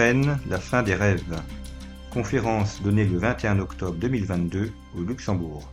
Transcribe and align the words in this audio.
La 0.00 0.58
fin 0.58 0.82
des 0.82 0.94
rêves. 0.94 1.42
Conférence 2.10 2.82
donnée 2.82 3.04
le 3.04 3.18
21 3.18 3.58
octobre 3.58 3.98
2022 3.98 4.72
au 4.96 5.02
Luxembourg. 5.02 5.70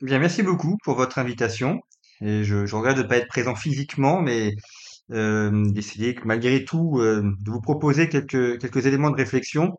Bien, 0.00 0.18
merci 0.18 0.42
beaucoup 0.42 0.76
pour 0.82 0.96
votre 0.96 1.20
invitation. 1.20 1.82
Je, 2.20 2.74
regrette 2.74 2.96
de 2.96 3.04
ne 3.04 3.06
pas 3.06 3.18
être 3.18 3.28
présent 3.28 3.54
physiquement, 3.54 4.20
mais 4.20 4.56
euh, 5.12 5.70
d'essayer 5.70 6.18
malgré 6.24 6.64
tout 6.64 6.98
euh, 6.98 7.22
de 7.22 7.50
vous 7.52 7.60
proposer 7.60 8.08
quelques 8.08 8.86
éléments 8.86 9.10
de 9.10 9.16
réflexion. 9.16 9.78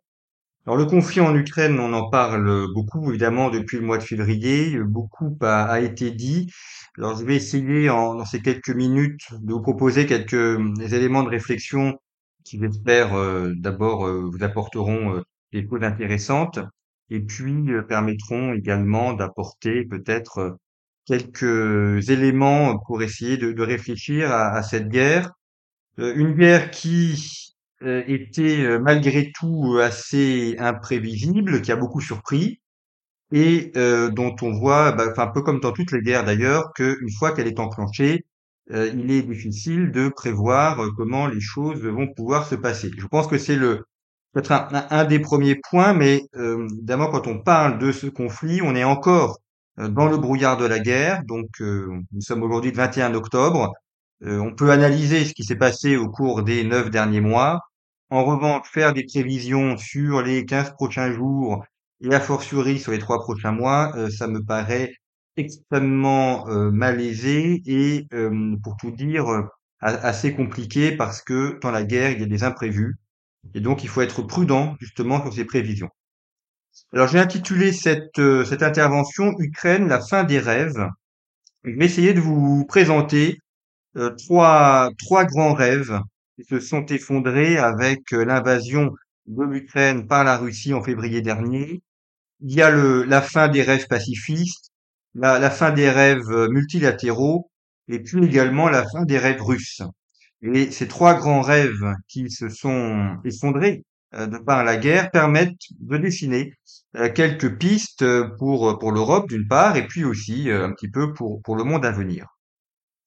Alors 0.65 0.77
le 0.77 0.85
conflit 0.85 1.19
en 1.19 1.35
Ukraine, 1.35 1.77
on 1.77 1.91
en 1.91 2.09
parle 2.09 2.67
beaucoup 2.73 3.09
évidemment 3.09 3.49
depuis 3.49 3.77
le 3.77 3.83
mois 3.83 3.97
de 3.97 4.03
février, 4.03 4.79
beaucoup 4.79 5.37
a, 5.41 5.81
été 5.81 6.11
dit. 6.11 6.49
Alors 6.97 7.17
je 7.17 7.25
vais 7.25 7.35
essayer 7.35 7.89
en, 7.89 8.15
dans 8.15 8.23
ces 8.23 8.41
quelques 8.41 8.69
minutes 8.69 9.27
de 9.41 9.51
vous 9.51 9.61
proposer 9.61 10.05
quelques 10.05 10.35
euh, 10.35 10.73
éléments 10.79 11.23
de 11.23 11.29
réflexion 11.29 11.99
qui 12.45 12.59
j'espère 12.59 13.13
euh, 13.13 13.51
d'abord 13.57 14.07
euh, 14.07 14.21
vous 14.31 14.41
apporteront 14.41 15.21
des 15.51 15.67
choses 15.67 15.83
intéressantes 15.83 16.59
et 17.09 17.19
puis 17.19 17.53
permettront 17.89 18.53
également 18.53 19.11
d'apporter 19.13 19.83
peut-être 19.83 20.57
quelques 21.05 22.09
éléments 22.09 22.79
pour 22.87 23.03
essayer 23.03 23.35
de, 23.37 23.61
réfléchir 23.61 24.31
à, 24.31 24.63
cette 24.63 24.87
guerre. 24.87 25.31
une 25.97 26.33
guerre 26.33 26.71
qui 26.71 27.52
était 27.85 28.79
malgré 28.79 29.31
tout 29.33 29.77
assez 29.81 30.55
imprévisible, 30.59 31.61
qui 31.61 31.71
a 31.71 31.75
beaucoup 31.75 32.01
surpris 32.01 32.59
et 33.33 33.71
euh, 33.77 34.09
dont 34.11 34.35
on 34.41 34.51
voit, 34.53 34.91
bah, 34.93 35.11
un 35.17 35.27
peu 35.27 35.41
comme 35.41 35.59
dans 35.59 35.71
toutes 35.73 35.91
les 35.91 36.01
guerres 36.01 36.23
d'ailleurs, 36.23 36.71
qu'une 36.75 37.11
fois 37.17 37.33
qu'elle 37.33 37.47
est 37.47 37.59
enclenchée, 37.59 38.25
euh, 38.71 38.91
il 38.93 39.11
est 39.11 39.23
difficile 39.23 39.91
de 39.91 40.07
prévoir 40.09 40.79
euh, 40.81 40.89
comment 40.95 41.27
les 41.27 41.41
choses 41.41 41.81
vont 41.83 42.07
pouvoir 42.13 42.45
se 42.47 42.55
passer. 42.55 42.91
Je 42.97 43.07
pense 43.07 43.27
que 43.27 43.37
c'est 43.39 43.55
le 43.55 43.85
peut-être 44.33 44.51
un, 44.51 44.67
un, 44.89 45.05
des 45.05 45.19
premiers 45.19 45.55
points, 45.69 45.93
mais 45.93 46.21
euh, 46.35 46.67
évidemment 46.73 47.07
quand 47.09 47.27
on 47.27 47.39
parle 47.39 47.79
de 47.79 47.91
ce 47.91 48.07
conflit, 48.07 48.61
on 48.61 48.75
est 48.75 48.83
encore 48.83 49.39
dans 49.77 50.07
le 50.07 50.17
brouillard 50.17 50.57
de 50.57 50.65
la 50.65 50.79
guerre. 50.79 51.23
Donc 51.25 51.49
nous 51.59 52.21
sommes 52.21 52.43
aujourd'hui 52.43 52.71
le 52.71 52.77
21 52.77 53.13
octobre. 53.15 53.71
on 54.21 54.53
peut 54.55 54.71
analyser 54.71 55.25
ce 55.25 55.33
qui 55.33 55.43
s'est 55.43 55.55
passé 55.57 55.97
au 55.97 56.09
cours 56.09 56.43
des 56.43 56.63
neuf 56.63 56.89
derniers 56.91 57.21
mois. 57.21 57.61
En 58.13 58.25
revanche, 58.25 58.69
faire 58.71 58.93
des 58.93 59.05
prévisions 59.05 59.75
sur 59.75 60.21
les 60.21 60.45
15 60.45 60.73
prochains 60.73 61.11
jours 61.11 61.65
et 61.99 62.13
a 62.13 62.19
fortiori 62.19 62.77
sur 62.77 62.91
les 62.91 62.99
trois 62.99 63.19
prochains 63.23 63.53
mois, 63.53 63.91
euh, 63.95 64.11
ça 64.11 64.27
me 64.27 64.45
paraît 64.45 64.93
extrêmement 65.35 66.47
euh, 66.47 66.69
malaisé 66.69 67.63
et, 67.65 68.05
euh, 68.13 68.55
pour 68.63 68.77
tout 68.77 68.91
dire, 68.91 69.25
assez 69.79 70.35
compliqué 70.35 70.91
parce 70.95 71.23
que 71.23 71.57
dans 71.63 71.71
la 71.71 71.83
guerre, 71.83 72.11
il 72.11 72.19
y 72.19 72.23
a 72.23 72.27
des 72.27 72.43
imprévus 72.43 72.97
et 73.55 73.61
donc 73.61 73.83
il 73.83 73.89
faut 73.89 74.01
être 74.01 74.21
prudent 74.21 74.75
justement 74.79 75.19
sur 75.23 75.33
ces 75.33 75.45
prévisions. 75.45 75.89
Alors 76.93 77.07
j'ai 77.07 77.17
intitulé 77.17 77.73
cette, 77.73 78.21
cette 78.45 78.61
intervention 78.61 79.33
Ukraine, 79.39 79.87
la 79.87 79.99
fin 79.99 80.23
des 80.23 80.37
rêves. 80.37 80.87
Je 81.63 81.71
vais 81.71 81.85
essayer 81.85 82.13
de 82.13 82.21
vous 82.21 82.63
présenter 82.67 83.39
trois, 84.19 84.91
trois 84.99 85.25
grands 85.25 85.55
rêves 85.55 85.99
qui 86.35 86.43
se 86.43 86.59
sont 86.59 86.85
effondrés 86.85 87.57
avec 87.57 88.11
l'invasion 88.11 88.91
de 89.27 89.43
l'Ukraine 89.43 90.07
par 90.07 90.23
la 90.23 90.37
Russie 90.37 90.73
en 90.73 90.83
février 90.83 91.21
dernier 91.21 91.81
il 92.43 92.55
y 92.55 92.61
a 92.61 92.69
le, 92.69 93.03
la 93.03 93.21
fin 93.21 93.47
des 93.47 93.63
rêves 93.63 93.87
pacifistes, 93.87 94.71
la, 95.15 95.39
la, 95.39 95.49
fin 95.49 95.71
des 95.71 95.89
rêves 95.89 96.29
euh, 96.29 96.49
multilatéraux, 96.49 97.49
et 97.87 97.99
puis 97.99 98.23
également 98.23 98.69
la 98.69 98.83
fin 98.83 99.03
des 99.03 99.17
rêves 99.17 99.41
russes. 99.41 99.81
Et 100.41 100.69
ces 100.71 100.87
trois 100.87 101.15
grands 101.15 101.41
rêves 101.41 101.93
qui 102.09 102.29
se 102.29 102.49
sont 102.49 103.17
effondrés 103.23 103.83
euh, 104.13 104.27
de 104.27 104.37
par 104.37 104.63
la 104.63 104.75
guerre 104.75 105.09
permettent 105.11 105.55
de 105.79 105.97
dessiner 105.97 106.53
euh, 106.97 107.09
quelques 107.09 107.57
pistes 107.57 108.05
pour, 108.37 108.77
pour 108.77 108.91
l'Europe 108.91 109.29
d'une 109.29 109.47
part, 109.47 109.77
et 109.77 109.87
puis 109.87 110.03
aussi 110.03 110.51
un 110.51 110.71
petit 110.73 110.89
peu 110.89 111.13
pour, 111.13 111.41
pour 111.43 111.55
le 111.55 111.63
monde 111.63 111.85
à 111.85 111.91
venir. 111.91 112.27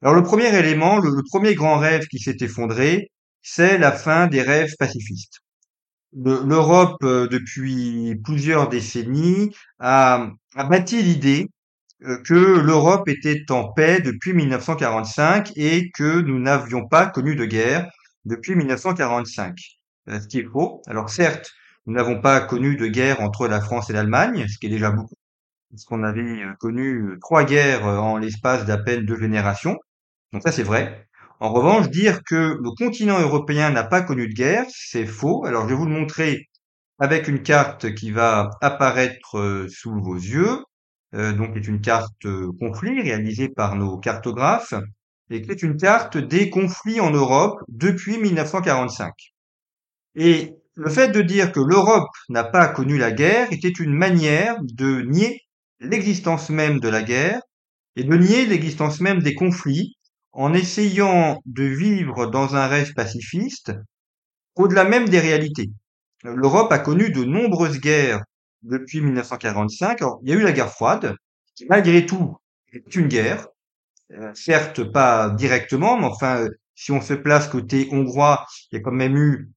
Alors 0.02 0.14
le 0.14 0.22
premier 0.22 0.54
élément, 0.56 0.98
le 0.98 1.22
premier 1.30 1.54
grand 1.54 1.78
rêve 1.78 2.06
qui 2.06 2.18
s'est 2.18 2.36
effondré, 2.40 3.10
c'est 3.46 3.78
la 3.78 3.92
fin 3.92 4.26
des 4.28 4.42
rêves 4.42 4.74
pacifistes 4.78 5.40
l'Europe, 6.24 7.02
euh, 7.02 7.28
depuis 7.28 8.16
plusieurs 8.24 8.68
décennies, 8.68 9.54
a, 9.78 10.28
a 10.54 10.64
bâti 10.64 11.02
l'idée 11.02 11.48
euh, 12.04 12.18
que 12.24 12.34
l'Europe 12.34 13.08
était 13.08 13.44
en 13.50 13.72
paix 13.72 14.00
depuis 14.00 14.32
1945 14.32 15.52
et 15.56 15.90
que 15.92 16.20
nous 16.20 16.38
n'avions 16.38 16.86
pas 16.88 17.06
connu 17.06 17.36
de 17.36 17.44
guerre 17.44 17.88
depuis 18.24 18.54
1945. 18.54 19.56
Euh, 20.08 20.20
ce 20.20 20.28
qui 20.28 20.38
est 20.40 20.44
faux. 20.44 20.82
Alors 20.86 21.10
certes, 21.10 21.50
nous 21.86 21.94
n'avons 21.94 22.20
pas 22.20 22.40
connu 22.40 22.76
de 22.76 22.86
guerre 22.86 23.20
entre 23.20 23.48
la 23.48 23.60
France 23.60 23.90
et 23.90 23.92
l'Allemagne, 23.92 24.46
ce 24.48 24.58
qui 24.58 24.66
est 24.66 24.70
déjà 24.70 24.90
beaucoup, 24.90 25.14
parce 25.70 25.84
qu'on 25.84 26.02
avait 26.04 26.44
connu 26.60 27.18
trois 27.20 27.44
guerres 27.44 27.86
en 27.86 28.18
l'espace 28.18 28.64
d'à 28.66 28.78
peine 28.78 29.04
deux 29.06 29.18
générations. 29.18 29.78
Donc 30.32 30.42
ça 30.42 30.52
c'est 30.52 30.62
vrai. 30.62 31.05
En 31.38 31.52
revanche, 31.52 31.90
dire 31.90 32.22
que 32.24 32.56
le 32.62 32.70
continent 32.76 33.20
européen 33.20 33.70
n'a 33.70 33.84
pas 33.84 34.00
connu 34.00 34.28
de 34.28 34.32
guerre, 34.32 34.64
c'est 34.70 35.04
faux. 35.04 35.44
Alors, 35.44 35.64
je 35.64 35.68
vais 35.68 35.74
vous 35.74 35.84
le 35.84 35.92
montrer 35.92 36.48
avec 36.98 37.28
une 37.28 37.42
carte 37.42 37.94
qui 37.94 38.10
va 38.10 38.50
apparaître 38.62 39.38
euh, 39.38 39.68
sous 39.68 40.00
vos 40.00 40.14
yeux. 40.14 40.64
Euh, 41.14 41.32
donc, 41.32 41.50
c'est 41.54 41.68
une 41.68 41.82
carte 41.82 42.24
euh, 42.24 42.50
conflit 42.58 43.02
réalisée 43.02 43.50
par 43.50 43.76
nos 43.76 43.98
cartographes 43.98 44.72
et 45.28 45.42
qui 45.42 45.50
est 45.50 45.62
une 45.62 45.76
carte 45.76 46.16
des 46.16 46.48
conflits 46.48 47.00
en 47.00 47.10
Europe 47.10 47.58
depuis 47.68 48.16
1945. 48.16 49.12
Et 50.14 50.54
le 50.74 50.88
fait 50.88 51.08
de 51.08 51.20
dire 51.20 51.52
que 51.52 51.60
l'Europe 51.60 52.08
n'a 52.30 52.44
pas 52.44 52.68
connu 52.68 52.96
la 52.96 53.12
guerre 53.12 53.52
était 53.52 53.68
une 53.68 53.92
manière 53.92 54.56
de 54.62 55.02
nier 55.02 55.42
l'existence 55.80 56.48
même 56.48 56.80
de 56.80 56.88
la 56.88 57.02
guerre 57.02 57.42
et 57.96 58.04
de 58.04 58.16
nier 58.16 58.46
l'existence 58.46 59.00
même 59.00 59.20
des 59.22 59.34
conflits 59.34 59.95
en 60.36 60.52
essayant 60.52 61.40
de 61.46 61.64
vivre 61.64 62.26
dans 62.26 62.56
un 62.56 62.66
rêve 62.66 62.92
pacifiste, 62.92 63.72
au-delà 64.54 64.84
même 64.84 65.08
des 65.08 65.18
réalités. 65.18 65.70
L'Europe 66.24 66.70
a 66.72 66.78
connu 66.78 67.10
de 67.10 67.24
nombreuses 67.24 67.80
guerres 67.80 68.22
depuis 68.62 69.00
1945. 69.00 70.00
il 70.22 70.28
y 70.28 70.32
a 70.32 70.36
eu 70.36 70.42
la 70.42 70.52
guerre 70.52 70.70
froide, 70.70 71.14
qui 71.54 71.64
malgré 71.70 72.04
tout 72.04 72.36
est 72.72 72.94
une 72.94 73.08
guerre, 73.08 73.46
euh, 74.12 74.30
certes 74.34 74.84
pas 74.84 75.30
directement, 75.30 75.98
mais 75.98 76.06
enfin, 76.06 76.46
si 76.74 76.92
on 76.92 77.00
se 77.00 77.14
place 77.14 77.48
côté 77.48 77.88
hongrois, 77.90 78.44
il 78.70 78.76
y 78.76 78.78
a 78.78 78.82
quand 78.82 78.92
même 78.92 79.16
eu 79.16 79.50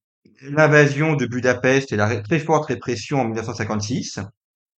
l'invasion 0.44 1.16
de 1.16 1.26
Budapest 1.26 1.92
et 1.92 1.98
la 1.98 2.22
très 2.22 2.40
forte 2.40 2.68
répression 2.68 3.20
en 3.20 3.26
1956. 3.26 4.22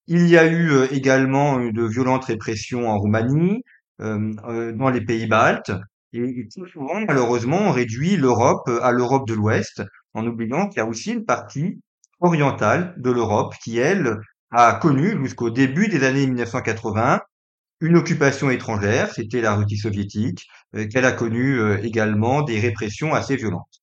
Il 0.08 0.28
y 0.30 0.38
a 0.38 0.46
eu 0.46 0.72
euh, 0.72 0.88
également 0.92 1.60
de 1.60 1.84
violentes 1.84 2.26
répressions 2.26 2.90
en 2.90 2.98
Roumanie, 2.98 3.64
euh, 4.02 4.72
dans 4.74 4.90
les 4.90 5.02
pays 5.02 5.28
baltes. 5.28 5.72
Et, 6.14 6.48
souvent, 6.72 7.02
malheureusement, 7.08 7.60
on 7.62 7.72
réduit 7.72 8.16
l'Europe 8.16 8.68
euh, 8.68 8.82
à 8.82 8.92
l'Europe 8.92 9.28
de 9.28 9.34
l'Ouest, 9.34 9.84
en 10.14 10.26
oubliant 10.26 10.68
qu'il 10.68 10.78
y 10.78 10.82
a 10.82 10.88
aussi 10.88 11.12
une 11.12 11.26
partie 11.26 11.80
orientale 12.20 12.96
de 12.98 13.12
l'Europe 13.12 13.54
qui, 13.64 13.78
elle, 13.78 14.18
a 14.52 14.74
connu 14.74 15.16
jusqu'au 15.22 15.52
début 15.52 15.88
des 15.88 16.04
années 16.04 16.26
1980 16.26 17.22
une 17.82 17.96
occupation 17.96 18.50
étrangère, 18.50 19.14
c'était 19.14 19.42
la 19.42 19.56
Russie 19.56 19.78
soviétique, 19.78 20.48
euh, 20.76 20.88
qu'elle 20.88 21.06
a 21.06 21.12
connu 21.12 21.60
euh, 21.60 21.82
également 21.84 22.42
des 22.42 22.60
répressions 22.60 23.14
assez 23.14 23.36
violentes. 23.38 23.82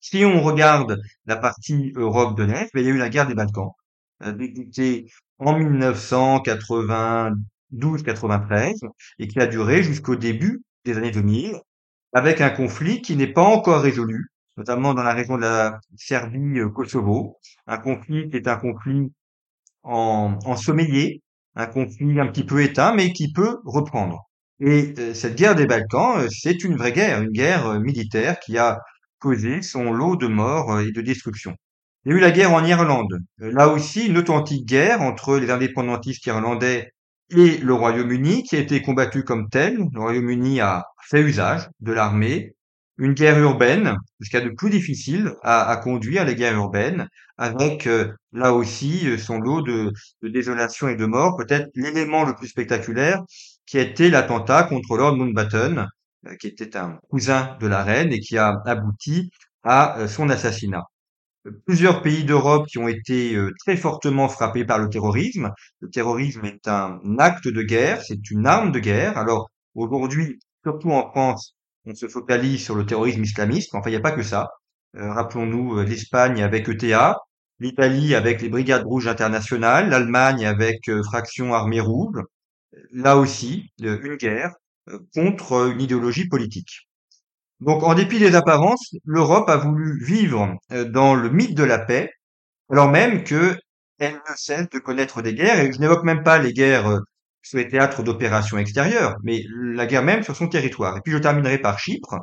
Si 0.00 0.24
on 0.24 0.42
regarde 0.42 1.00
la 1.26 1.36
partie 1.36 1.92
Europe 1.96 2.36
de 2.36 2.44
l'Est, 2.44 2.70
ben, 2.74 2.80
il 2.80 2.86
y 2.86 2.88
a 2.90 2.94
eu 2.94 2.98
la 2.98 3.08
guerre 3.08 3.26
des 3.26 3.34
Balkans, 3.34 3.72
débutée 4.20 5.06
en 5.38 5.58
1992-93 7.76 8.78
et 9.18 9.28
qui 9.28 9.38
a 9.40 9.46
duré 9.46 9.82
jusqu'au 9.82 10.16
début 10.16 10.62
des 10.84 10.96
années 10.96 11.10
2000, 11.10 11.60
avec 12.12 12.40
un 12.40 12.50
conflit 12.50 13.02
qui 13.02 13.16
n'est 13.16 13.32
pas 13.32 13.42
encore 13.42 13.82
résolu 13.82 14.30
notamment 14.56 14.94
dans 14.94 15.02
la 15.02 15.12
région 15.12 15.36
de 15.36 15.42
la 15.42 15.80
Serbie-Kosovo. 15.96 17.38
Un 17.66 17.78
conflit 17.78 18.28
qui 18.30 18.36
est 18.36 18.48
un 18.48 18.56
conflit 18.56 19.12
en, 19.82 20.38
en 20.44 20.56
sommeillé, 20.56 21.22
un 21.54 21.66
conflit 21.66 22.18
un 22.20 22.26
petit 22.26 22.44
peu 22.44 22.62
éteint, 22.62 22.94
mais 22.94 23.12
qui 23.12 23.32
peut 23.32 23.58
reprendre. 23.64 24.28
Et 24.60 24.94
euh, 24.98 25.14
cette 25.14 25.36
guerre 25.36 25.54
des 25.54 25.66
Balkans, 25.66 26.18
euh, 26.20 26.28
c'est 26.30 26.64
une 26.64 26.76
vraie 26.76 26.92
guerre, 26.92 27.22
une 27.22 27.30
guerre 27.30 27.66
euh, 27.66 27.78
militaire 27.78 28.40
qui 28.40 28.56
a 28.58 28.80
causé 29.18 29.62
son 29.62 29.92
lot 29.92 30.16
de 30.16 30.26
morts 30.26 30.80
et 30.80 30.92
de 30.92 31.00
destruction. 31.02 31.54
Il 32.04 32.12
y 32.12 32.14
a 32.14 32.18
eu 32.18 32.20
la 32.20 32.30
guerre 32.30 32.52
en 32.52 32.64
Irlande. 32.64 33.18
Là 33.38 33.68
aussi, 33.68 34.06
une 34.06 34.18
authentique 34.18 34.66
guerre 34.66 35.02
entre 35.02 35.36
les 35.38 35.50
indépendantistes 35.50 36.24
irlandais 36.26 36.92
et 37.30 37.58
le 37.58 37.74
Royaume-Uni 37.74 38.42
qui 38.44 38.56
a 38.56 38.60
été 38.60 38.82
combattue 38.82 39.24
comme 39.24 39.48
telle. 39.48 39.78
Le 39.92 40.00
Royaume-Uni 40.00 40.60
a 40.60 40.84
fait 41.08 41.22
usage 41.22 41.68
de 41.80 41.92
l'armée. 41.92 42.54
Une 42.98 43.12
guerre 43.12 43.38
urbaine, 43.38 43.94
ce 44.22 44.38
de 44.38 44.48
plus 44.50 44.70
difficile 44.70 45.34
à, 45.42 45.68
à 45.68 45.76
conduire, 45.76 46.24
les 46.24 46.34
guerres 46.34 46.56
urbaines, 46.56 47.08
avec 47.36 47.86
là 48.32 48.54
aussi 48.54 49.18
son 49.18 49.38
lot 49.38 49.60
de, 49.60 49.92
désolation 50.22 50.88
et 50.88 50.96
de 50.96 51.04
morts. 51.04 51.36
Peut-être 51.36 51.68
l'élément 51.74 52.24
le 52.24 52.34
plus 52.34 52.48
spectaculaire, 52.48 53.22
qui 53.66 53.78
a 53.78 53.82
été 53.82 54.10
l'attentat 54.10 54.64
contre 54.64 54.96
Lord 54.96 55.16
Mountbatten, 55.16 55.88
euh, 56.26 56.36
qui 56.36 56.46
était 56.48 56.76
un 56.76 56.98
cousin 57.10 57.56
de 57.60 57.66
la 57.66 57.82
reine 57.82 58.12
et 58.12 58.20
qui 58.20 58.38
a 58.38 58.62
abouti 58.64 59.30
à 59.64 59.98
euh, 59.98 60.08
son 60.08 60.28
assassinat. 60.30 60.84
Plusieurs 61.66 62.02
pays 62.02 62.24
d'Europe 62.24 62.66
qui 62.66 62.78
ont 62.78 62.88
été 62.88 63.34
euh, 63.34 63.52
très 63.64 63.76
fortement 63.76 64.28
frappés 64.28 64.64
par 64.64 64.78
le 64.78 64.88
terrorisme. 64.88 65.52
Le 65.80 65.90
terrorisme 65.90 66.44
est 66.44 66.66
un 66.68 67.00
acte 67.18 67.48
de 67.48 67.62
guerre, 67.62 68.02
c'est 68.02 68.30
une 68.30 68.46
arme 68.46 68.72
de 68.72 68.78
guerre. 68.80 69.16
Alors 69.18 69.50
aujourd'hui, 69.74 70.38
surtout 70.64 70.90
en 70.90 71.10
France, 71.10 71.54
on 71.84 71.94
se 71.94 72.08
focalise 72.08 72.64
sur 72.64 72.74
le 72.74 72.86
terrorisme 72.86 73.22
islamiste. 73.22 73.74
Enfin, 73.74 73.90
il 73.90 73.92
n'y 73.92 73.98
a 73.98 74.00
pas 74.00 74.12
que 74.12 74.22
ça. 74.22 74.48
Rappelons-nous 74.94 75.82
l'Espagne 75.82 76.42
avec 76.42 76.68
ETA, 76.68 77.18
l'Italie 77.60 78.14
avec 78.14 78.42
les 78.42 78.48
Brigades 78.48 78.84
Rouges 78.84 79.08
internationales, 79.08 79.90
l'Allemagne 79.90 80.46
avec 80.46 80.90
Fraction 81.04 81.54
Armée 81.54 81.80
Rouge, 81.80 82.22
là 82.92 83.16
aussi 83.16 83.70
une 83.78 84.16
guerre 84.16 84.54
euh, 84.88 84.98
contre 85.14 85.70
une 85.72 85.80
idéologie 85.80 86.28
politique. 86.28 86.85
Donc 87.60 87.82
en 87.82 87.94
dépit 87.94 88.18
des 88.18 88.34
apparences, 88.34 88.94
l'Europe 89.04 89.48
a 89.48 89.56
voulu 89.56 90.04
vivre 90.04 90.56
euh, 90.72 90.84
dans 90.84 91.14
le 91.14 91.30
mythe 91.30 91.54
de 91.54 91.64
la 91.64 91.78
paix, 91.78 92.10
alors 92.70 92.90
même 92.90 93.24
que 93.24 93.56
elle 93.98 94.14
ne 94.14 94.34
cesse 94.36 94.68
de 94.70 94.78
connaître 94.78 95.22
des 95.22 95.34
guerres, 95.34 95.60
et 95.60 95.72
je 95.72 95.78
n'évoque 95.80 96.04
même 96.04 96.22
pas 96.22 96.38
les 96.38 96.52
guerres 96.52 96.88
euh, 96.88 97.00
sur 97.42 97.58
les 97.58 97.68
théâtres 97.68 98.02
d'opérations 98.02 98.58
extérieures, 98.58 99.16
mais 99.22 99.42
la 99.50 99.86
guerre 99.86 100.02
même 100.02 100.22
sur 100.22 100.36
son 100.36 100.48
territoire. 100.48 100.96
Et 100.98 101.00
puis 101.02 101.12
je 101.12 101.18
terminerai 101.18 101.58
par 101.58 101.78
Chypre. 101.78 102.16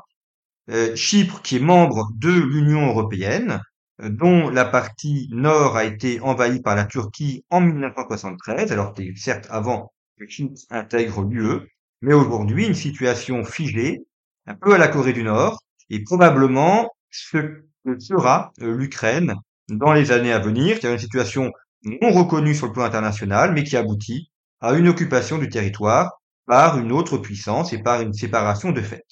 Chypre 0.95 1.41
qui 1.41 1.57
est 1.57 1.59
membre 1.59 2.09
de 2.15 2.31
l'Union 2.31 2.87
européenne, 2.87 3.59
dont 3.99 4.49
la 4.49 4.65
partie 4.65 5.27
nord 5.31 5.75
a 5.77 5.85
été 5.85 6.19
envahie 6.21 6.61
par 6.61 6.75
la 6.75 6.85
Turquie 6.85 7.43
en 7.49 7.61
1973, 7.61 8.71
alors 8.71 8.93
certes 9.15 9.47
avant 9.49 9.91
Chine 10.27 10.53
intègre 10.69 11.23
l'UE, 11.23 11.59
mais 12.01 12.13
aujourd'hui 12.13 12.67
une 12.67 12.73
situation 12.73 13.43
figée, 13.43 13.99
un 14.45 14.55
peu 14.55 14.73
à 14.73 14.77
la 14.77 14.87
Corée 14.87 15.13
du 15.13 15.23
Nord, 15.23 15.61
et 15.89 16.03
probablement 16.03 16.89
ce 17.09 17.37
que 17.37 17.99
sera 17.99 18.51
euh, 18.61 18.75
l'Ukraine 18.75 19.35
dans 19.69 19.93
les 19.93 20.11
années 20.11 20.33
à 20.33 20.39
venir, 20.39 20.77
c'est 20.81 20.91
une 20.91 20.99
situation 20.99 21.51
non 21.83 22.11
reconnue 22.11 22.55
sur 22.55 22.67
le 22.67 22.73
plan 22.73 22.83
international, 22.83 23.53
mais 23.53 23.63
qui 23.63 23.77
aboutit 23.77 24.29
à 24.61 24.73
une 24.73 24.87
occupation 24.87 25.37
du 25.37 25.49
territoire 25.49 26.11
par 26.45 26.77
une 26.77 26.91
autre 26.91 27.17
puissance 27.17 27.73
et 27.73 27.81
par 27.81 28.01
une 28.01 28.13
séparation 28.13 28.71
de 28.71 28.81
fait. 28.81 29.05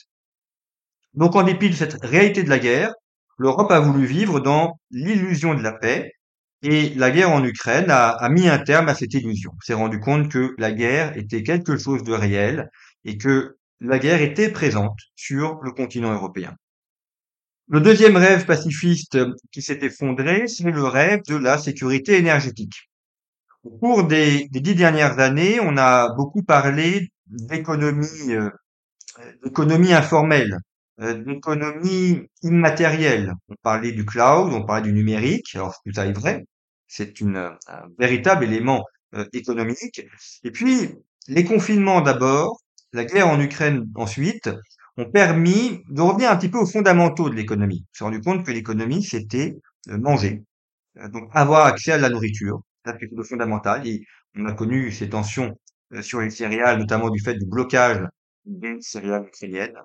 Donc 1.13 1.35
en 1.35 1.43
dépit 1.43 1.69
de 1.69 1.75
cette 1.75 1.97
réalité 2.03 2.43
de 2.43 2.49
la 2.49 2.59
guerre, 2.59 2.93
l'Europe 3.37 3.71
a 3.71 3.79
voulu 3.79 4.05
vivre 4.05 4.39
dans 4.39 4.79
l'illusion 4.91 5.55
de 5.55 5.61
la 5.61 5.73
paix, 5.73 6.11
et 6.63 6.93
la 6.95 7.09
guerre 7.09 7.31
en 7.31 7.43
Ukraine 7.43 7.89
a, 7.89 8.29
mis 8.29 8.47
un 8.47 8.59
terme 8.59 8.87
à 8.87 8.93
cette 8.93 9.13
illusion. 9.13 9.51
On 9.55 9.61
s'est 9.61 9.73
rendu 9.73 9.99
compte 9.99 10.29
que 10.29 10.53
la 10.59 10.71
guerre 10.71 11.17
était 11.17 11.41
quelque 11.41 11.75
chose 11.75 12.03
de 12.03 12.13
réel 12.13 12.69
et 13.03 13.17
que 13.17 13.57
la 13.81 13.97
guerre 13.97 14.21
était 14.21 14.49
présente 14.49 14.97
sur 15.15 15.59
le 15.63 15.71
continent 15.71 16.13
européen. 16.13 16.55
Le 17.67 17.81
deuxième 17.81 18.15
rêve 18.15 18.45
pacifiste 18.45 19.17
qui 19.51 19.61
s'est 19.61 19.79
effondré, 19.81 20.47
c'est 20.47 20.69
le 20.69 20.83
rêve 20.83 21.21
de 21.27 21.35
la 21.35 21.57
sécurité 21.57 22.17
énergétique. 22.17 22.89
Au 23.63 23.71
cours 23.71 24.03
des, 24.03 24.47
dix 24.51 24.75
dernières 24.75 25.19
années, 25.19 25.59
on 25.59 25.77
a 25.77 26.13
beaucoup 26.13 26.43
parlé 26.43 27.11
d'économie, 27.25 28.33
euh, 28.33 28.49
d'économie 29.43 29.93
informelle, 29.93 30.57
euh, 30.99 31.13
d'économie 31.15 32.21
immatérielle. 32.43 33.33
On 33.49 33.55
parlait 33.63 33.93
du 33.93 34.05
cloud, 34.05 34.53
on 34.53 34.65
parlait 34.65 34.83
du 34.83 34.93
numérique, 34.93 35.55
alors 35.55 35.75
tout 35.85 35.93
ça 35.93 36.05
est 36.05 36.13
vrai, 36.13 36.45
c'est 36.87 37.19
une, 37.19 37.37
un 37.37 37.83
véritable 37.97 38.43
élément 38.43 38.83
euh, 39.15 39.25
économique. 39.33 40.01
Et 40.43 40.51
puis, 40.51 40.89
les 41.27 41.45
confinements 41.45 42.01
d'abord, 42.01 42.59
la 42.93 43.05
guerre 43.05 43.27
en 43.27 43.39
Ukraine 43.39 43.89
ensuite, 43.95 44.49
ont 44.97 45.09
permis 45.09 45.81
de 45.89 46.01
revenir 46.01 46.31
un 46.31 46.35
petit 46.35 46.49
peu 46.49 46.57
aux 46.57 46.65
fondamentaux 46.65 47.29
de 47.29 47.35
l'économie. 47.35 47.85
On 47.85 47.97
s'est 47.97 48.03
rendu 48.03 48.21
compte 48.21 48.45
que 48.45 48.51
l'économie, 48.51 49.03
c'était 49.03 49.57
euh, 49.89 49.97
manger, 49.97 50.43
euh, 50.97 51.07
donc 51.09 51.29
avoir 51.33 51.65
accès 51.65 51.93
à 51.93 51.97
la 51.97 52.09
nourriture, 52.09 52.61
c'est 52.85 52.97
quelque 52.97 53.11
chose 53.11 53.19
de 53.19 53.23
fondamental. 53.23 53.87
Et 53.87 54.05
on 54.35 54.45
a 54.45 54.53
connu 54.53 54.91
ces 54.91 55.09
tensions 55.09 55.57
sur 56.01 56.21
les 56.21 56.29
céréales, 56.29 56.79
notamment 56.79 57.09
du 57.09 57.19
fait 57.21 57.35
du 57.35 57.45
blocage 57.45 58.01
des 58.45 58.77
céréales 58.81 59.25
ukrainiennes. 59.27 59.77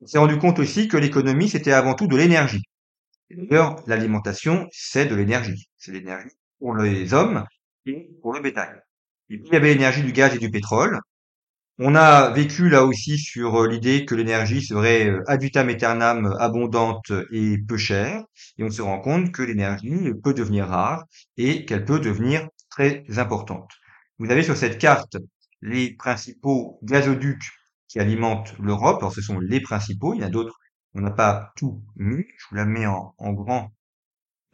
On 0.00 0.06
s'est 0.06 0.18
rendu 0.18 0.38
compte 0.38 0.58
aussi 0.58 0.88
que 0.88 0.96
l'économie, 0.96 1.48
c'était 1.48 1.72
avant 1.72 1.94
tout 1.94 2.06
de 2.06 2.16
l'énergie. 2.16 2.62
D'ailleurs, 3.30 3.76
l'alimentation, 3.86 4.66
c'est 4.72 5.06
de 5.06 5.14
l'énergie. 5.14 5.68
C'est 5.76 5.92
l'énergie 5.92 6.30
pour 6.58 6.74
les 6.74 7.14
hommes 7.14 7.44
et 7.86 8.08
pour 8.22 8.32
le 8.32 8.40
bétail. 8.40 8.80
Il 9.28 9.46
y 9.46 9.56
avait 9.56 9.72
l'énergie 9.72 10.02
du 10.02 10.12
gaz 10.12 10.34
et 10.34 10.38
du 10.38 10.50
pétrole. 10.50 11.00
On 11.82 11.94
a 11.94 12.28
vécu 12.28 12.68
là 12.68 12.84
aussi 12.84 13.16
sur 13.16 13.62
euh, 13.62 13.66
l'idée 13.66 14.04
que 14.04 14.14
l'énergie 14.14 14.60
serait 14.60 15.08
euh, 15.08 15.22
ad 15.26 15.40
vitam 15.40 15.70
aeternam 15.70 16.36
abondante 16.38 17.10
et 17.32 17.56
peu 17.56 17.78
chère. 17.78 18.22
Et 18.58 18.64
on 18.64 18.70
se 18.70 18.82
rend 18.82 19.00
compte 19.00 19.32
que 19.32 19.42
l'énergie 19.42 20.12
peut 20.22 20.34
devenir 20.34 20.66
rare 20.66 21.06
et 21.38 21.64
qu'elle 21.64 21.86
peut 21.86 21.98
devenir 21.98 22.46
très 22.68 23.06
importante. 23.16 23.70
Vous 24.18 24.30
avez 24.30 24.42
sur 24.42 24.58
cette 24.58 24.76
carte 24.76 25.16
les 25.62 25.94
principaux 25.94 26.78
gazoducs 26.82 27.50
qui 27.88 27.98
alimentent 27.98 28.54
l'Europe. 28.60 28.98
Alors 28.98 29.14
ce 29.14 29.22
sont 29.22 29.38
les 29.40 29.60
principaux, 29.62 30.12
il 30.12 30.20
y 30.20 30.24
en 30.24 30.26
a 30.26 30.30
d'autres, 30.30 30.58
on 30.94 31.00
n'a 31.00 31.10
pas 31.10 31.50
tout 31.56 31.82
mis. 31.96 32.26
Je 32.36 32.46
vous 32.50 32.56
la 32.56 32.66
mets 32.66 32.86
en, 32.86 33.14
grand 33.32 33.72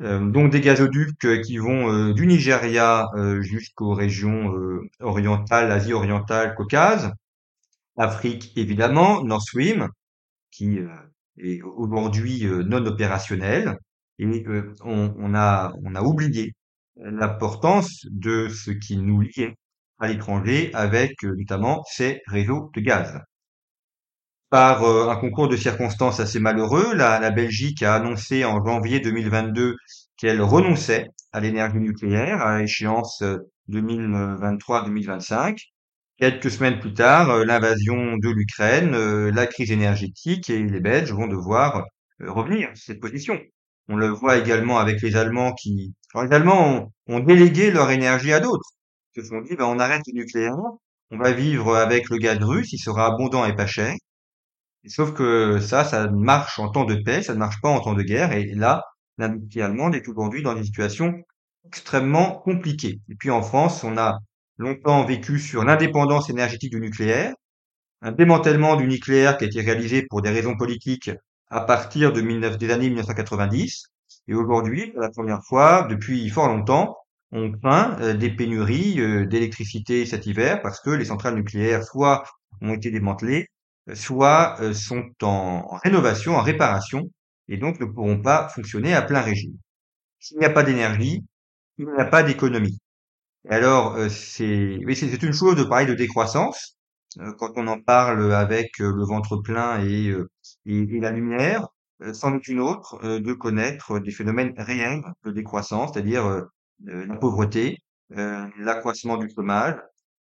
euh, 0.03 0.21
donc 0.31 0.53
des 0.53 0.61
gazoducs 0.61 1.25
euh, 1.25 1.41
qui 1.41 1.57
vont 1.57 1.91
euh, 1.91 2.13
du 2.13 2.27
Nigeria 2.27 3.09
jusqu'aux 3.41 3.95
régions 3.95 4.53
orientales, 5.01 5.73
Asie 5.73 5.93
orientale, 5.93 6.55
Caucase, 6.55 7.13
Afrique 7.97 8.53
évidemment, 8.57 9.23
Nord 9.23 9.43
Stream, 9.43 9.89
qui 10.51 10.79
est 11.39 11.63
aujourd'hui 11.63 12.45
non 12.45 12.85
opérationnel, 12.87 13.77
et 14.19 14.45
on, 14.83 15.15
on, 15.19 15.35
a, 15.35 15.73
on 15.85 15.95
a 15.95 16.03
oublié 16.03 16.55
l'importance 16.97 18.07
de 18.11 18.49
ce 18.49 18.71
qui 18.71 18.97
nous 18.97 19.21
liait 19.21 19.57
à 19.99 20.09
l'étranger 20.09 20.71
avec 20.75 21.23
notamment 21.23 21.83
ces 21.87 22.23
réseaux 22.27 22.71
de 22.75 22.81
gaz 22.81 23.21
par 24.51 24.85
euh, 24.85 25.09
un 25.09 25.17
concours 25.17 25.49
de 25.49 25.57
circonstances 25.57 26.21
assez 26.21 26.39
malheureux, 26.41 26.95
la, 26.95 27.31
Belgique 27.31 27.83
a 27.83 27.95
annoncé 27.95 28.45
en 28.45 28.65
janvier 28.65 29.01
2022 29.01 29.77
qu'elle 30.17 30.41
renonçait 30.41 31.09
à 31.33 31.41
l'énergie 31.41 31.79
nucléaire 31.79 32.41
à 32.41 32.63
échéance 32.63 33.23
2023-2025. 33.69 35.59
Euh, 36.23 36.31
Quelques 36.31 36.51
semaines 36.51 36.81
plus 36.81 36.95
tard, 36.95 37.31
euh, 37.31 37.45
l'invasion 37.45 38.17
de 38.17 38.29
l'Ukraine, 38.31 38.93
la 39.29 39.47
crise 39.47 39.71
énergétique 39.71 40.51
et 40.51 40.63
les 40.63 40.81
Belges 40.81 41.13
vont 41.13 41.27
devoir 41.27 41.85
revenir 42.21 42.69
sur 42.75 42.87
cette 42.87 43.01
position. 43.01 43.39
On 43.89 43.97
le 43.97 44.09
voit 44.09 44.39
également 44.39 44.79
avec 44.79 45.01
les 45.03 45.17
Allemands 45.17 45.53
qui, 45.53 45.95
les 46.15 46.33
Allemands 46.33 46.93
ont, 47.07 47.21
délégué 47.21 47.71
leur 47.71 47.91
énergie 47.91 48.33
à 48.33 48.41
d'autres. 48.41 48.71
Ils 49.15 49.23
se 49.23 49.29
sont 49.29 49.41
dit, 49.43 49.57
ben, 49.57 49.67
on 49.67 49.79
arrête 49.79 50.03
le 50.07 50.15
nucléaire, 50.21 50.57
on 51.11 51.19
va 51.19 51.33
vivre 51.33 51.77
avec 51.77 52.09
le 52.11 52.19
gaz 52.19 52.39
russe, 52.43 52.73
il 52.73 52.79
sera 52.79 53.07
abondant 53.07 53.45
et 53.45 53.55
pas 53.55 53.67
cher. 53.67 53.95
Sauf 54.87 55.13
que 55.15 55.59
ça, 55.61 55.85
ça 55.85 56.09
marche 56.11 56.59
en 56.59 56.71
temps 56.71 56.85
de 56.85 56.95
paix, 56.95 57.23
ça 57.23 57.35
ne 57.35 57.39
marche 57.39 57.61
pas 57.61 57.69
en 57.69 57.81
temps 57.81 57.95
de 57.95 58.03
guerre. 58.03 58.33
Et 58.33 58.47
là, 58.55 58.85
l'industrie 59.19 59.63
allemande 59.63 59.95
est 59.95 60.09
aujourd'hui 60.09 60.43
dans 60.43 60.57
une 60.57 60.65
situation 60.65 61.15
extrêmement 61.67 62.39
compliquée. 62.39 63.01
Et 63.09 63.15
puis 63.17 63.31
en 63.31 63.43
France, 63.43 63.85
on 63.85 63.97
a 63.99 64.19
longtemps 64.59 65.05
vécu 65.05 65.39
sur 65.39 65.65
l'indépendance 65.65 66.31
énergétique 66.31 66.73
du 66.73 66.81
nucléaire, 66.81 67.35
un 68.03 68.13
démantèlement 68.13 68.77
du 68.77 68.87
nucléaire 68.87 69.37
qui 69.37 69.45
a 69.45 69.47
été 69.47 69.61
réalisé 69.61 70.07
pour 70.09 70.23
des 70.23 70.31
raisons 70.31 70.57
politiques 70.57 71.11
à 71.49 71.61
partir 71.61 72.13
de 72.13 72.21
des 72.21 72.71
années 72.71 72.89
1990. 72.89 73.87
Et 74.29 74.35
aujourd'hui, 74.35 74.91
pour 74.91 75.01
la 75.01 75.11
première 75.11 75.43
fois, 75.45 75.87
depuis 75.89 76.29
fort 76.29 76.49
longtemps, 76.49 76.97
on 77.33 77.53
craint 77.53 77.99
euh, 78.01 78.15
des 78.15 78.31
pénuries 78.31 79.01
euh, 79.01 79.27
d'électricité 79.27 80.07
cet 80.07 80.27
hiver 80.27 80.61
parce 80.63 80.81
que 80.81 80.91
les 80.91 81.05
centrales 81.07 81.35
nucléaires 81.35 81.85
soit 81.85 82.25
ont 82.61 82.75
été 82.75 82.91
démantelées, 82.91 83.49
soit 83.95 84.57
euh, 84.61 84.73
sont 84.73 85.05
en, 85.23 85.67
rénovation, 85.83 86.37
en 86.37 86.43
réparation, 86.43 87.11
et 87.49 87.57
donc 87.57 87.81
ne 87.81 87.87
pourront 87.87 88.21
pas 88.21 88.49
fonctionner 88.49 88.95
à 88.95 89.03
plein 89.03 89.21
régime. 89.21 89.57
S'il 90.21 90.39
n'y 90.39 90.45
a 90.45 90.51
pas 90.51 90.63
d'énergie, 90.63 91.25
il 91.79 91.87
n'y 91.87 92.01
a 92.01 92.05
pas 92.05 92.23
d'économie. 92.23 92.79
Alors, 93.49 93.95
euh, 93.97 94.09
c'est 94.09 94.79
c'est 94.95 95.23
une 95.23 95.33
chose 95.33 95.57
de 95.57 95.65
parler 95.65 95.87
de 95.87 95.95
décroissance 95.95 96.77
euh, 97.21 97.33
quand 97.39 97.53
on 97.57 97.67
en 97.69 97.81
parle 97.81 98.33
avec 98.35 98.81
euh, 98.81 98.93
le 98.95 99.05
ventre 99.05 99.37
plein 99.39 99.81
et, 99.85 100.13
et, 100.67 100.79
et 100.79 101.01
la 101.01 101.11
lumière. 101.13 101.67
c'en 102.13 102.35
est 102.37 102.49
une 102.49 102.61
autre 102.61 102.99
de 103.19 103.33
connaître 103.33 103.99
des 104.01 104.11
phénomènes 104.11 104.53
réels 104.59 105.03
de 105.25 105.31
décroissance, 105.33 105.93
c'est-à-dire 105.93 106.43
la 106.81 107.17
pauvreté, 107.17 107.79
l'accroissement 108.11 109.17
du 109.17 109.29
chômage 109.35 109.77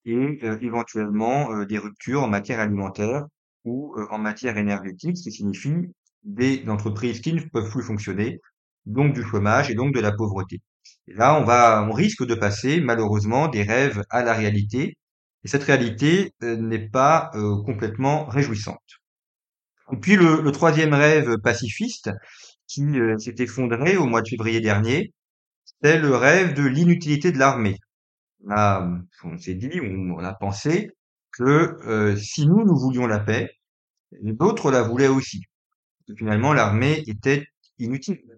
et 0.06 0.38
éventuellement 0.62 1.64
des 1.64 1.78
ruptures 1.78 2.22
en 2.22 2.28
matière 2.28 2.60
alimentaire 2.60 3.24
ou 3.64 3.94
en 4.10 4.18
matière 4.18 4.56
énergétique, 4.56 5.16
ce 5.18 5.24
qui 5.24 5.32
signifie 5.32 5.74
des 6.24 6.64
entreprises 6.68 7.20
qui 7.20 7.34
ne 7.34 7.42
peuvent 7.42 7.70
plus 7.70 7.82
fonctionner, 7.82 8.40
donc 8.86 9.12
du 9.14 9.22
chômage 9.22 9.70
et 9.70 9.74
donc 9.74 9.94
de 9.94 10.00
la 10.00 10.12
pauvreté. 10.12 10.60
Et 11.08 11.14
là, 11.14 11.38
on 11.40 11.44
va, 11.44 11.86
on 11.88 11.92
risque 11.92 12.24
de 12.24 12.34
passer 12.34 12.80
malheureusement 12.80 13.48
des 13.48 13.62
rêves 13.62 14.02
à 14.10 14.22
la 14.22 14.34
réalité, 14.34 14.96
et 15.44 15.48
cette 15.48 15.62
réalité 15.62 16.32
euh, 16.42 16.56
n'est 16.56 16.88
pas 16.88 17.30
euh, 17.34 17.62
complètement 17.64 18.24
réjouissante. 18.26 18.82
Et 19.92 19.96
puis 19.96 20.16
le, 20.16 20.50
troisième 20.50 20.94
rêve 20.94 21.38
pacifiste 21.38 22.10
qui 22.66 22.82
euh, 22.82 23.16
s'est 23.18 23.36
effondré 23.38 23.96
au 23.96 24.06
mois 24.06 24.22
de 24.22 24.28
février 24.28 24.60
dernier, 24.60 25.12
c'est 25.82 25.98
le 26.00 26.16
rêve 26.16 26.54
de 26.54 26.64
l'inutilité 26.64 27.30
de 27.30 27.38
l'armée. 27.38 27.76
On 28.48 29.38
s'est 29.38 29.54
dit, 29.54 29.80
on, 29.80 30.18
a 30.18 30.34
pensé 30.34 30.90
que 31.32 32.14
si 32.16 32.46
nous, 32.46 32.64
nous 32.64 32.78
voulions 32.78 33.06
la 33.06 33.18
paix, 33.18 33.50
d'autres 34.22 34.70
la 34.70 34.82
voulaient 34.82 35.08
aussi. 35.08 35.42
Finalement, 36.16 36.52
l'armée 36.52 37.02
était 37.06 37.44
inutile 37.78 38.35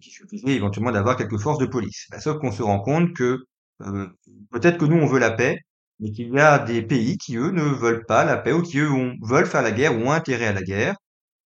suffisait 0.00 0.52
éventuellement 0.54 0.92
d'avoir 0.92 1.16
quelques 1.16 1.38
forces 1.38 1.58
de 1.58 1.66
police. 1.66 2.06
Bah, 2.10 2.20
sauf 2.20 2.38
qu'on 2.38 2.52
se 2.52 2.62
rend 2.62 2.80
compte 2.80 3.14
que 3.14 3.38
euh, 3.82 4.08
peut-être 4.50 4.78
que 4.78 4.84
nous 4.84 4.96
on 4.96 5.06
veut 5.06 5.18
la 5.18 5.30
paix, 5.32 5.58
mais 6.00 6.12
qu'il 6.12 6.28
y 6.34 6.38
a 6.40 6.58
des 6.58 6.82
pays 6.82 7.18
qui 7.18 7.36
eux 7.36 7.50
ne 7.50 7.62
veulent 7.62 8.04
pas 8.06 8.24
la 8.24 8.36
paix 8.36 8.52
ou 8.52 8.62
qui 8.62 8.78
eux 8.78 8.90
veulent 9.22 9.46
faire 9.46 9.62
la 9.62 9.72
guerre 9.72 9.94
ou 9.96 10.02
ont 10.02 10.12
intérêt 10.12 10.46
à 10.46 10.52
la 10.52 10.62
guerre, 10.62 10.96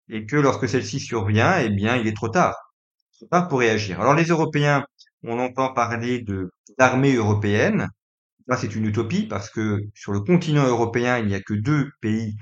et 0.10 0.26
que 0.26 0.36
lorsque 0.38 0.68
celle-ci 0.70 1.00
survient, 1.00 1.60
eh 1.60 1.70
bien 1.70 1.98
il 1.98 2.08
est 2.08 2.16
trop 2.16 2.30
tard, 2.30 2.56
trop 3.18 3.28
tard 3.28 3.48
pour 3.48 3.60
réagir. 3.60 4.02
Alors 4.02 4.16
les 4.16 4.26
Européens, 4.26 4.86
on 5.24 5.40
entend 5.40 5.74
parler 5.74 6.22
de 6.22 6.52
d'armée 6.78 7.16
européenne. 7.16 7.88
Ça 8.50 8.58
c'est 8.58 8.76
une 8.76 8.86
utopie 8.88 9.28
parce 9.28 9.50
que 9.50 9.80
sur 9.96 10.12
le 10.14 10.22
continent 10.22 10.66
européen 10.68 11.18
il 11.20 11.28
n'y 11.28 11.36
a 11.36 11.42
que 11.42 11.54
deux 11.56 11.92
pays 12.02 12.36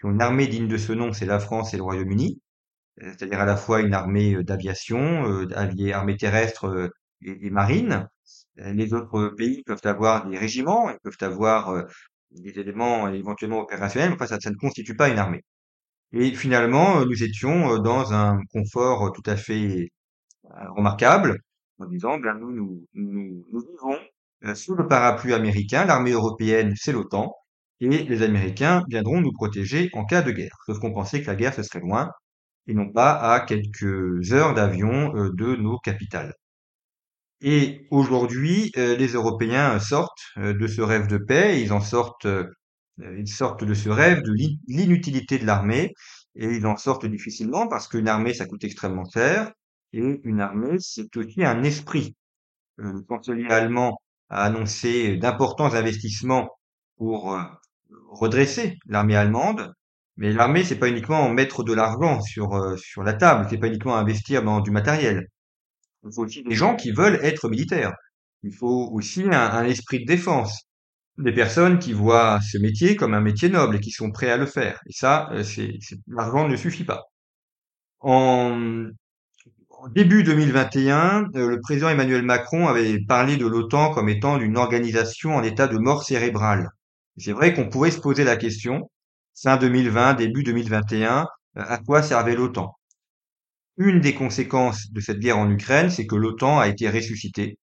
qui 0.00 0.06
ont 0.06 0.10
une 0.12 0.22
armée 0.22 0.46
digne 0.48 0.68
de 0.68 0.76
ce 0.78 0.92
nom, 0.92 1.12
c'est 1.12 1.26
la 1.26 1.40
France 1.40 1.74
et 1.74 1.78
le 1.78 1.82
Royaume-Uni. 1.84 2.40
Euh, 3.02 3.10
c'est-à-dire 3.10 3.40
à 3.40 3.44
la 3.44 3.56
fois 3.56 3.80
une 3.80 3.94
armée 3.94 4.34
euh, 4.34 4.44
d'aviation, 4.44 5.28
euh, 5.28 5.48
armée 5.92 6.16
terrestre 6.16 6.90
et, 7.22 7.50
marine. 7.50 8.08
Les 8.56 8.94
autres 8.94 9.34
pays 9.36 9.62
peuvent 9.64 9.80
avoir 9.84 10.28
des 10.28 10.38
régiments, 10.38 10.88
ils 10.90 10.98
peuvent 11.02 11.16
avoir 11.22 11.84
des 12.30 12.58
éléments 12.60 13.08
éventuellement 13.08 13.60
opérationnels, 13.60 14.10
mais 14.10 14.14
enfin, 14.16 14.26
ça, 14.26 14.38
ça, 14.40 14.50
ne 14.50 14.56
constitue 14.56 14.94
pas 14.94 15.08
une 15.08 15.18
armée. 15.18 15.42
Et 16.12 16.32
finalement, 16.34 17.04
nous 17.04 17.22
étions 17.24 17.78
dans 17.78 18.12
un 18.12 18.40
confort 18.52 19.12
tout 19.12 19.28
à 19.28 19.36
fait 19.36 19.88
remarquable, 20.76 21.38
en 21.80 21.86
disant, 21.86 22.18
bien 22.18 22.34
nous, 22.34 22.52
nous, 22.52 22.86
nous, 22.94 23.44
nous 23.52 23.60
vivons 23.60 23.98
sous 24.54 24.74
le 24.76 24.86
parapluie 24.86 25.34
américain, 25.34 25.84
l'armée 25.86 26.12
européenne, 26.12 26.74
c'est 26.76 26.92
l'OTAN, 26.92 27.34
et 27.80 27.88
les 27.88 28.22
Américains 28.22 28.84
viendront 28.88 29.20
nous 29.20 29.32
protéger 29.32 29.90
en 29.94 30.04
cas 30.04 30.22
de 30.22 30.30
guerre. 30.30 30.56
Sauf 30.66 30.78
qu'on 30.78 30.92
pensait 30.92 31.22
que 31.22 31.26
la 31.26 31.34
guerre, 31.34 31.54
ce 31.54 31.64
serait 31.64 31.80
loin, 31.80 32.10
et 32.66 32.74
non 32.74 32.90
pas 32.90 33.12
à 33.12 33.40
quelques 33.40 34.32
heures 34.32 34.54
d'avion 34.54 35.14
euh, 35.16 35.30
de 35.34 35.56
nos 35.56 35.78
capitales. 35.78 36.34
Et 37.40 37.86
aujourd'hui, 37.90 38.72
euh, 38.76 38.96
les 38.96 39.08
Européens 39.08 39.78
sortent 39.78 40.22
euh, 40.38 40.54
de 40.54 40.66
ce 40.66 40.80
rêve 40.80 41.06
de 41.06 41.18
paix, 41.18 41.60
ils 41.62 41.72
en 41.72 41.80
sortent, 41.80 42.26
ils 42.98 43.28
sortent 43.28 43.64
de 43.64 43.74
ce 43.74 43.88
rêve 43.88 44.22
de 44.22 44.32
l'inutilité 44.68 45.38
de 45.38 45.46
l'armée, 45.46 45.92
et 46.36 46.46
ils 46.46 46.66
en 46.66 46.76
sortent 46.76 47.06
difficilement 47.06 47.68
parce 47.68 47.88
qu'une 47.88 48.08
armée, 48.08 48.34
ça 48.34 48.46
coûte 48.46 48.64
extrêmement 48.64 49.04
cher, 49.12 49.52
et 49.92 50.20
une 50.24 50.40
armée, 50.40 50.76
c'est 50.80 51.16
aussi 51.16 51.44
un 51.44 51.62
esprit. 51.62 52.16
Le 52.76 53.04
chancelier 53.08 53.48
allemand 53.48 53.98
a 54.30 54.44
annoncé 54.44 55.16
d'importants 55.16 55.74
investissements 55.74 56.48
pour 56.96 57.38
redresser 58.10 58.78
l'armée 58.86 59.16
allemande, 59.16 59.72
mais 60.16 60.32
l'armée, 60.32 60.64
c'est 60.64 60.78
pas 60.78 60.88
uniquement 60.88 61.28
mettre 61.30 61.64
de 61.64 61.72
l'argent 61.72 62.20
sur, 62.20 62.54
euh, 62.54 62.76
sur 62.76 63.02
la 63.02 63.14
table, 63.14 63.46
c'est 63.50 63.58
pas 63.58 63.66
uniquement 63.66 63.96
investir 63.96 64.42
dans 64.42 64.60
du 64.60 64.70
matériel. 64.70 65.28
Il 66.04 66.12
faut 66.12 66.24
aussi 66.24 66.42
des 66.42 66.54
gens 66.54 66.76
qui 66.76 66.92
veulent 66.92 67.18
être 67.22 67.48
militaires. 67.48 67.92
Il 68.42 68.52
faut 68.54 68.90
aussi 68.92 69.24
un, 69.24 69.64
esprit 69.64 70.00
de 70.00 70.06
défense. 70.06 70.68
Des 71.18 71.32
personnes 71.32 71.78
qui 71.78 71.92
voient 71.92 72.40
ce 72.40 72.58
métier 72.58 72.96
comme 72.96 73.14
un 73.14 73.20
métier 73.20 73.48
noble 73.48 73.76
et 73.76 73.80
qui 73.80 73.90
sont 73.90 74.10
prêts 74.10 74.30
à 74.30 74.36
le 74.36 74.46
faire. 74.46 74.80
Et 74.88 74.92
ça, 74.92 75.30
euh, 75.32 75.42
c'est, 75.42 75.78
l'argent 76.08 76.48
ne 76.48 76.56
suffit 76.56 76.84
pas. 76.84 77.04
En, 78.00 78.86
en 79.70 79.88
début 79.88 80.22
2021, 80.24 81.30
euh, 81.36 81.48
le 81.48 81.60
président 81.60 81.88
Emmanuel 81.88 82.22
Macron 82.22 82.68
avait 82.68 83.00
parlé 83.06 83.36
de 83.36 83.46
l'OTAN 83.46 83.92
comme 83.92 84.08
étant 84.08 84.38
d'une 84.38 84.56
organisation 84.56 85.34
en 85.34 85.42
état 85.42 85.66
de 85.66 85.78
mort 85.78 86.04
cérébrale. 86.04 86.68
C'est 87.16 87.32
vrai 87.32 87.54
qu'on 87.54 87.68
pourrait 87.68 87.90
se 87.92 88.00
poser 88.00 88.24
la 88.24 88.36
question, 88.36 88.90
fin 89.34 89.56
2020, 89.56 90.14
début 90.14 90.42
2021, 90.42 91.22
euh, 91.22 91.26
à 91.54 91.78
quoi 91.78 92.02
servait 92.02 92.34
l'OTAN? 92.36 92.74
Une 93.76 94.00
des 94.00 94.14
conséquences 94.14 94.90
de 94.92 95.00
cette 95.00 95.18
guerre 95.20 95.38
en 95.38 95.50
Ukraine, 95.50 95.90
c'est 95.90 96.06
que 96.06 96.16
l'OTAN 96.16 96.58
a 96.58 96.68
été 96.68 96.88
ressuscitée 96.88 97.58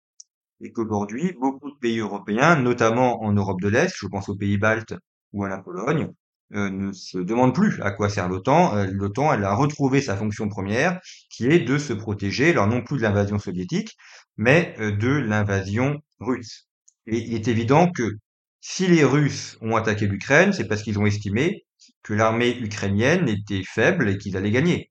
et 0.61 0.73
qu'aujourd'hui, 0.73 1.33
beaucoup 1.41 1.71
de 1.71 1.77
pays 1.79 1.99
européens, 1.99 2.57
notamment 2.57 3.23
en 3.23 3.33
Europe 3.33 3.61
de 3.61 3.69
l'Est, 3.69 3.95
je 3.97 4.07
pense 4.07 4.29
aux 4.29 4.37
pays 4.37 4.59
baltes 4.59 4.95
ou 5.33 5.45
à 5.45 5.49
la 5.49 5.59
Pologne, 5.59 6.09
euh, 6.55 6.71
ne 6.71 6.93
se 6.93 7.19
demandent 7.19 7.55
plus 7.55 7.81
à 7.83 7.93
quoi 7.93 8.09
sert 8.09 8.29
l'OTAN. 8.29 8.77
Euh, 8.77 8.87
L'OTAN, 8.93 9.33
elle 9.33 9.45
a 9.45 9.55
retrouvé 9.55 10.03
sa 10.03 10.17
fonction 10.17 10.49
première, 10.49 11.01
qui 11.31 11.47
est 11.47 11.61
de 11.61 11.79
se 11.79 11.93
protéger, 11.93 12.51
alors 12.51 12.67
non 12.67 12.83
plus 12.83 12.99
de 12.99 13.03
l'invasion 13.03 13.39
soviétique, 13.39 13.97
mais 14.37 14.75
de 14.79 15.09
l'invasion 15.11 15.99
russe. 16.21 16.69
Et 17.07 17.19
il 17.19 17.35
est 17.35 17.49
évident 17.49 17.91
que 17.91 18.17
si 18.61 18.87
les 18.87 19.05
Russes 19.05 19.59
ont 19.61 19.77
attaqué 19.77 20.07
l'Ukraine, 20.07 20.53
c'est 20.53 20.69
parce 20.69 20.83
qu'ils 20.83 20.99
ont 20.99 21.07
estimé 21.07 21.65
que 22.03 22.15
l'armée 22.15 22.57
ukrainienne 22.59 23.29
était 23.29 23.63
faible 23.65 24.09
et 24.09 24.19
qu'ils 24.19 24.37
allaient 24.37 24.51
gagner. 24.51 24.91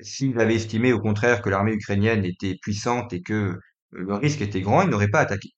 S'ils 0.00 0.38
avaient 0.40 0.54
estimé 0.56 0.92
au 0.92 1.00
contraire 1.00 1.42
que 1.42 1.50
l'armée 1.50 1.72
ukrainienne 1.74 2.24
était 2.24 2.56
puissante 2.62 3.12
et 3.12 3.22
que 3.22 3.58
le 3.90 4.14
risque 4.14 4.40
était 4.40 4.62
grand, 4.62 4.82
ils 4.82 4.88
n'auraient 4.88 5.08
pas 5.08 5.20
attaqué. 5.20 5.50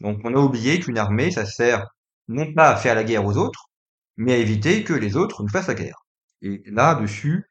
Donc 0.00 0.20
on 0.24 0.34
a 0.34 0.38
oublié 0.38 0.80
qu'une 0.80 0.98
armée, 0.98 1.30
ça 1.30 1.46
sert 1.46 1.86
non 2.28 2.52
pas 2.54 2.70
à 2.70 2.76
faire 2.76 2.94
la 2.94 3.04
guerre 3.04 3.26
aux 3.26 3.36
autres, 3.36 3.70
mais 4.16 4.34
à 4.34 4.38
éviter 4.38 4.84
que 4.84 4.92
les 4.92 5.16
autres 5.16 5.42
ne 5.42 5.48
fassent 5.48 5.68
la 5.68 5.74
guerre. 5.74 6.06
Et 6.42 6.62
là-dessus, 6.66 7.44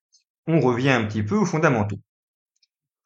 on 0.47 0.59
revient 0.59 0.89
un 0.89 1.05
petit 1.05 1.23
peu 1.23 1.35
aux 1.35 1.45
fondamentaux. 1.45 1.99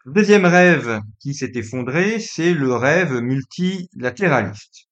Le 0.05 0.13
deuxième 0.13 0.45
rêve 0.45 1.01
qui 1.19 1.33
s'est 1.33 1.51
effondré, 1.55 2.19
c'est 2.19 2.53
le 2.53 2.73
rêve 2.75 3.13
multilatéraliste. 3.21 4.84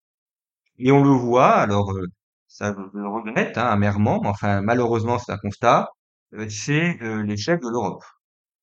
Et 0.80 0.92
on 0.92 1.04
le 1.04 1.12
voit, 1.12 1.52
alors 1.54 1.92
euh, 1.92 2.08
ça 2.48 2.74
je 2.74 2.98
le 2.98 3.08
regrette 3.08 3.58
hein, 3.58 3.66
amèrement, 3.68 4.22
mais 4.22 4.30
enfin 4.30 4.62
malheureusement 4.62 5.20
c'est 5.20 5.32
un 5.32 5.38
constat, 5.38 5.90
euh, 6.34 6.50
c'est 6.50 6.98
euh, 7.02 7.24
l'échec 7.24 7.62
de 7.62 7.70
l'Europe. 7.70 8.04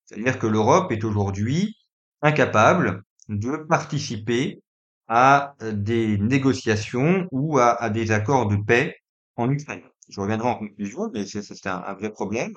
C'est-à-dire 0.05 0.39
que 0.39 0.47
l'Europe 0.47 0.91
est 0.91 1.03
aujourd'hui 1.03 1.75
incapable 2.21 3.03
de 3.29 3.57
participer 3.57 4.61
à 5.07 5.55
des 5.61 6.17
négociations 6.17 7.27
ou 7.31 7.59
à, 7.59 7.89
des 7.89 8.11
accords 8.11 8.47
de 8.47 8.57
paix 8.57 8.95
en 9.35 9.49
Ukraine. 9.49 9.83
Je 10.09 10.21
reviendrai 10.21 10.49
en 10.49 10.55
conclusion, 10.55 11.09
mais 11.13 11.25
c'est 11.25 11.67
un, 11.67 11.83
un, 11.85 11.93
vrai 11.93 12.11
problème. 12.11 12.53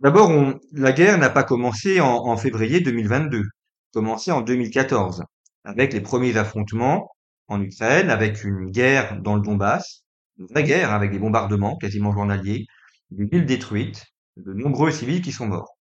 D'abord, 0.00 0.30
la 0.72 0.92
guerre 0.92 1.18
n'a 1.18 1.30
pas 1.30 1.44
commencé 1.44 2.00
en, 2.00 2.26
en 2.26 2.36
février 2.36 2.80
2022, 2.80 3.44
commencé 3.92 4.30
en 4.30 4.40
2014, 4.42 5.24
avec 5.64 5.92
les 5.92 6.00
premiers 6.00 6.36
affrontements 6.36 7.08
en 7.48 7.60
Ukraine, 7.60 8.10
avec 8.10 8.44
une 8.44 8.70
guerre 8.70 9.20
dans 9.20 9.36
le 9.36 9.42
Donbass, 9.42 10.04
une 10.38 10.46
vraie 10.46 10.64
guerre 10.64 10.92
avec 10.92 11.10
des 11.10 11.18
bombardements 11.18 11.76
quasiment 11.76 12.12
journaliers, 12.12 12.66
des 13.10 13.24
villes 13.26 13.46
détruites, 13.46 14.04
de 14.36 14.52
nombreux 14.52 14.90
civils 14.90 15.22
qui 15.22 15.32
sont 15.32 15.46
morts. 15.46 15.76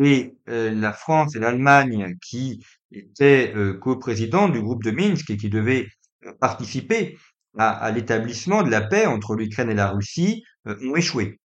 Et 0.00 0.34
euh, 0.48 0.72
la 0.72 0.92
France 0.92 1.36
et 1.36 1.38
l'Allemagne, 1.38 2.16
qui 2.20 2.64
étaient 2.90 3.52
euh, 3.54 3.74
co-présidents 3.74 4.48
du 4.48 4.60
groupe 4.60 4.82
de 4.82 4.90
Minsk 4.90 5.30
et 5.30 5.36
qui 5.36 5.48
devaient 5.48 5.86
euh, 6.26 6.32
participer 6.40 7.16
à, 7.56 7.92
l'établissement 7.92 8.64
de 8.64 8.70
la 8.70 8.80
paix 8.80 9.06
entre 9.06 9.36
l'Ukraine 9.36 9.70
et 9.70 9.74
la 9.74 9.90
Russie, 9.90 10.42
ont 10.66 10.96
échoué. 10.96 11.38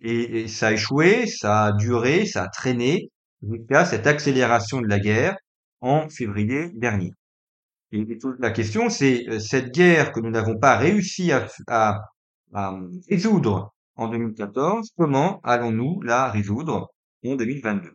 Et, 0.00 0.46
ça 0.46 0.68
a 0.68 0.72
échoué, 0.72 1.26
ça 1.26 1.64
a 1.64 1.72
duré, 1.72 2.26
ça 2.26 2.44
a 2.44 2.48
traîné 2.48 3.08
jusqu'à 3.42 3.86
cette 3.86 4.06
accélération 4.06 4.82
de 4.82 4.88
la 4.88 4.98
guerre 4.98 5.36
en 5.80 6.10
février 6.10 6.68
dernier. 6.74 7.12
Et, 7.92 8.18
la 8.38 8.50
question, 8.50 8.88
c'est 8.88 9.28
euh, 9.28 9.38
cette 9.38 9.72
guerre 9.72 10.12
que 10.12 10.20
nous 10.20 10.30
n'avons 10.30 10.58
pas 10.58 10.76
réussi 10.78 11.30
à, 11.30 11.46
à, 11.68 12.00
résoudre 13.08 13.74
en 13.96 14.08
2014, 14.08 14.92
comment 14.96 15.40
allons-nous 15.42 16.00
la 16.00 16.30
résoudre 16.30 16.90
en 17.24 17.36
2022. 17.36 17.90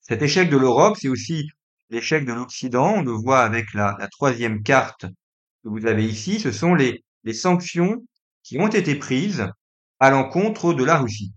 Cet 0.00 0.22
échec 0.22 0.48
de 0.48 0.56
l'Europe, 0.56 0.96
c'est 0.98 1.08
aussi 1.08 1.46
l'échec 1.90 2.24
de 2.24 2.32
l'Occident. 2.32 2.94
On 2.96 3.02
le 3.02 3.12
voit 3.12 3.40
avec 3.40 3.74
la, 3.74 3.96
troisième 4.10 4.62
carte 4.62 5.04
que 5.62 5.68
vous 5.68 5.86
avez 5.86 6.06
ici. 6.06 6.40
Ce 6.40 6.50
sont 6.50 6.74
les, 6.74 7.04
les 7.24 7.34
sanctions 7.34 8.02
qui 8.42 8.58
ont 8.58 8.68
été 8.68 8.94
prises 8.94 9.46
à 10.00 10.10
l'encontre 10.10 10.72
de 10.72 10.84
la 10.84 10.98
Russie. 10.98 11.32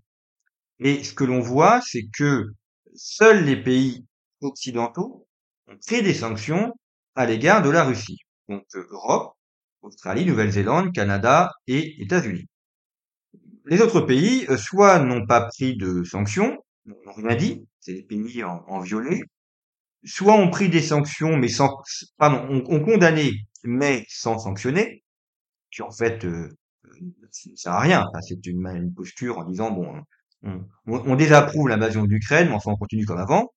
Et 0.78 1.04
ce 1.04 1.12
que 1.12 1.24
l'on 1.24 1.40
voit, 1.40 1.80
c'est 1.82 2.08
que 2.16 2.46
seuls 2.94 3.44
les 3.44 3.62
pays 3.62 4.06
occidentaux 4.40 5.26
ont 5.66 5.76
pris 5.86 6.02
des 6.02 6.14
sanctions 6.14 6.72
à 7.20 7.26
l'égard 7.26 7.62
de 7.62 7.68
la 7.68 7.84
Russie. 7.84 8.18
Donc 8.48 8.64
Europe, 8.74 9.34
Australie, 9.82 10.24
Nouvelle-Zélande, 10.24 10.92
Canada 10.92 11.52
et 11.66 12.02
États-Unis. 12.02 12.46
Les 13.66 13.82
autres 13.82 14.00
pays, 14.00 14.46
euh, 14.48 14.56
soit 14.56 14.98
n'ont 15.00 15.26
pas 15.26 15.42
pris 15.42 15.76
de 15.76 16.02
sanctions, 16.02 16.58
n'ont 16.86 17.12
rien 17.14 17.36
dit, 17.36 17.66
c'est 17.80 17.92
les 17.92 18.02
pays 18.02 18.42
en, 18.42 18.80
violet, 18.80 19.20
soit 20.04 20.34
ont 20.34 20.50
pris 20.50 20.70
des 20.70 20.80
sanctions, 20.80 21.36
mais 21.36 21.48
sans, 21.48 21.82
pardon, 22.16 22.64
ont, 22.66 22.80
condamné, 22.80 23.32
mais 23.64 24.04
sans 24.08 24.38
sanctionner, 24.38 25.04
qui 25.70 25.82
en 25.82 25.90
fait, 25.90 26.24
euh, 26.24 26.48
ça 27.30 27.50
ne 27.50 27.56
sert 27.56 27.72
à 27.72 27.80
rien. 27.80 28.06
C'est 28.22 28.46
une, 28.46 28.66
une, 28.66 28.94
posture 28.94 29.38
en 29.38 29.44
disant, 29.44 29.70
bon, 29.70 30.02
on, 30.42 30.64
on 30.86 31.16
désapprouve 31.16 31.68
l'invasion 31.68 32.04
d'Ukraine, 32.04 32.48
mais 32.48 32.54
enfin 32.54 32.72
on 32.72 32.76
continue 32.76 33.04
comme 33.04 33.18
avant. 33.18 33.52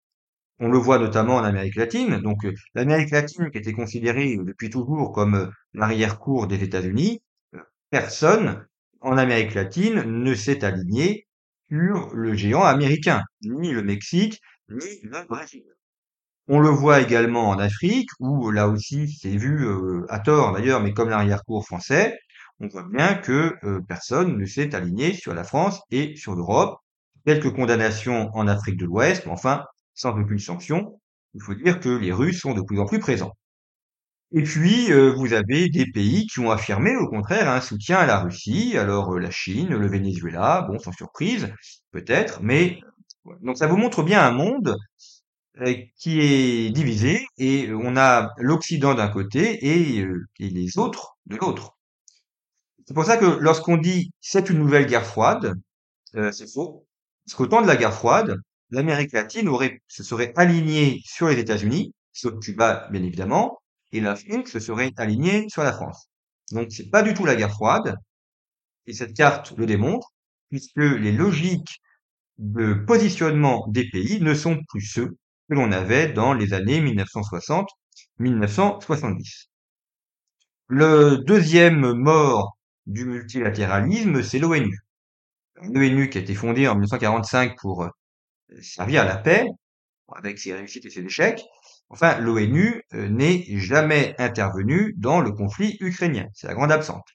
On 0.59 0.69
le 0.69 0.77
voit 0.77 0.99
notamment 0.99 1.35
en 1.37 1.43
Amérique 1.43 1.75
latine. 1.75 2.19
Donc 2.19 2.45
euh, 2.45 2.53
l'Amérique 2.75 3.11
latine, 3.11 3.49
qui 3.51 3.57
était 3.57 3.73
considérée 3.73 4.37
depuis 4.37 4.69
toujours 4.69 5.11
comme 5.11 5.35
euh, 5.35 5.47
l'arrière-cour 5.73 6.47
des 6.47 6.63
États-Unis, 6.63 7.21
euh, 7.55 7.59
personne 7.89 8.65
en 9.01 9.17
Amérique 9.17 9.55
latine 9.55 10.03
ne 10.03 10.33
s'est 10.35 10.63
aligné 10.63 11.27
sur 11.69 12.13
le 12.13 12.35
géant 12.35 12.63
américain, 12.63 13.23
ni 13.41 13.71
le 13.71 13.83
Mexique, 13.83 14.39
ni 14.69 15.01
le 15.03 15.25
Brésil. 15.27 15.63
On 16.47 16.59
le 16.59 16.69
voit 16.69 17.01
également 17.01 17.49
en 17.49 17.57
Afrique, 17.57 18.09
où 18.19 18.51
là 18.51 18.67
aussi 18.67 19.09
c'est 19.09 19.35
vu 19.35 19.65
à 20.09 20.19
tort 20.19 20.53
d'ailleurs, 20.53 20.81
mais 20.81 20.93
comme 20.93 21.09
l'arrière-cour 21.09 21.65
français, 21.65 22.17
on 22.59 22.67
voit 22.67 22.83
bien 22.83 23.15
que 23.15 23.55
personne 23.87 24.37
ne 24.37 24.45
s'est 24.45 24.75
aligné 24.75 25.13
sur 25.13 25.33
la 25.33 25.45
France 25.45 25.79
et 25.89 26.15
sur 26.17 26.35
l'Europe. 26.35 26.77
Quelques 27.25 27.53
condamnations 27.53 28.29
en 28.33 28.47
Afrique 28.49 28.77
de 28.77 28.85
l'Ouest, 28.85 29.25
mais 29.25 29.31
enfin, 29.31 29.63
sans 29.93 30.17
aucune 30.19 30.39
sanction, 30.39 30.99
il 31.33 31.41
faut 31.41 31.55
dire 31.55 31.79
que 31.79 31.89
les 31.89 32.11
Russes 32.11 32.41
sont 32.41 32.53
de 32.53 32.61
plus 32.61 32.79
en 32.79 32.85
plus 32.85 32.99
présents. 32.99 33.33
Et 34.35 34.41
puis, 34.41 34.91
euh, 34.91 35.13
vous 35.13 35.33
avez 35.33 35.69
des 35.69 35.85
pays 35.85 36.25
qui 36.25 36.39
ont 36.39 36.49
affirmé, 36.49 36.95
au 36.97 37.07
contraire, 37.07 37.49
un 37.49 37.61
soutien 37.61 37.99
à 37.99 38.07
la 38.07 38.19
Russie. 38.19 38.75
Alors, 38.77 39.13
euh, 39.13 39.19
la 39.19 39.29
Chine, 39.29 39.69
le 39.69 39.87
Venezuela, 39.87 40.63
bon, 40.67 40.79
sans 40.79 40.91
surprise, 40.91 41.53
peut-être, 41.91 42.41
mais 42.41 42.79
donc 43.41 43.57
ça 43.57 43.67
vous 43.67 43.77
montre 43.77 44.03
bien 44.03 44.21
un 44.21 44.31
monde 44.31 44.75
euh, 45.61 45.75
qui 45.97 46.19
est 46.19 46.71
divisé 46.71 47.25
et 47.37 47.71
on 47.73 47.95
a 47.95 48.33
l'Occident 48.37 48.95
d'un 48.95 49.07
côté 49.07 49.65
et, 49.65 49.99
et, 50.39 50.49
les 50.49 50.77
autres 50.77 51.15
de 51.27 51.37
l'autre. 51.37 51.77
C'est 52.87 52.93
pour 52.93 53.05
ça 53.05 53.17
que 53.17 53.25
lorsqu'on 53.25 53.77
dit 53.77 54.11
c'est 54.19 54.49
une 54.49 54.57
nouvelle 54.57 54.87
guerre 54.87 55.05
froide, 55.05 55.55
c'est 56.31 56.51
faux. 56.51 56.85
Parce 57.25 57.35
qu'au 57.35 57.47
temps 57.47 57.61
de 57.61 57.67
la 57.67 57.77
guerre 57.77 57.93
froide, 57.93 58.37
l'Amérique 58.73 59.13
latine 59.13 59.49
se 59.87 60.03
serait 60.03 60.33
alignée 60.35 60.99
sur 61.05 61.27
les 61.27 61.37
États-Unis, 61.37 61.93
sur 62.11 62.39
Cuba 62.39 62.87
bien 62.91 63.03
évidemment, 63.03 63.61
et 63.91 64.01
l'Afrique 64.01 64.47
se 64.47 64.59
serait 64.59 64.91
alignée 64.97 65.47
sur 65.47 65.61
la 65.61 65.73
France. 65.73 66.09
Donc 66.51 66.71
c'est 66.71 66.89
pas 66.89 67.03
du 67.03 67.13
tout 67.13 67.23
la 67.23 67.35
guerre 67.35 67.51
froide, 67.51 67.95
et 68.87 68.93
cette 68.93 69.13
carte 69.13 69.53
le 69.57 69.67
démontre, 69.67 70.11
puisque 70.49 70.77
les 70.77 71.11
logiques 71.11 71.81
de 72.39 72.73
positionnement 72.73 73.67
des 73.67 73.87
pays 73.91 74.19
ne 74.21 74.33
sont 74.33 74.57
plus 74.67 74.81
ceux 74.81 75.09
que 75.49 75.53
l'on 75.53 75.71
avait 75.71 76.11
dans 76.11 76.33
les 76.33 76.53
années 76.53 76.81
1960-1970. 78.19 79.49
Le 80.67 81.17
deuxième 81.17 81.93
mort 81.93 82.57
du 82.87 83.05
multilatéralisme, 83.05 84.23
c'est 84.23 84.39
l'ONU. 84.39 84.79
L'ONU 85.61 86.09
qui 86.09 86.17
a 86.17 86.21
été 86.21 86.33
fondée 86.33 86.67
en 86.67 86.73
1945 86.73 87.55
pour 87.59 87.87
servir 88.61 89.01
à 89.01 89.05
la 89.05 89.17
paix, 89.17 89.45
avec 90.15 90.39
ses 90.39 90.53
réussites 90.53 90.85
et 90.85 90.89
ses 90.89 91.01
échecs. 91.01 91.43
Enfin, 91.89 92.17
l'ONU 92.19 92.81
euh, 92.93 93.07
n'est 93.09 93.45
jamais 93.57 94.15
intervenue 94.17 94.93
dans 94.97 95.21
le 95.21 95.31
conflit 95.31 95.77
ukrainien. 95.79 96.27
C'est 96.33 96.47
la 96.47 96.53
grande 96.53 96.71
absente. 96.71 97.05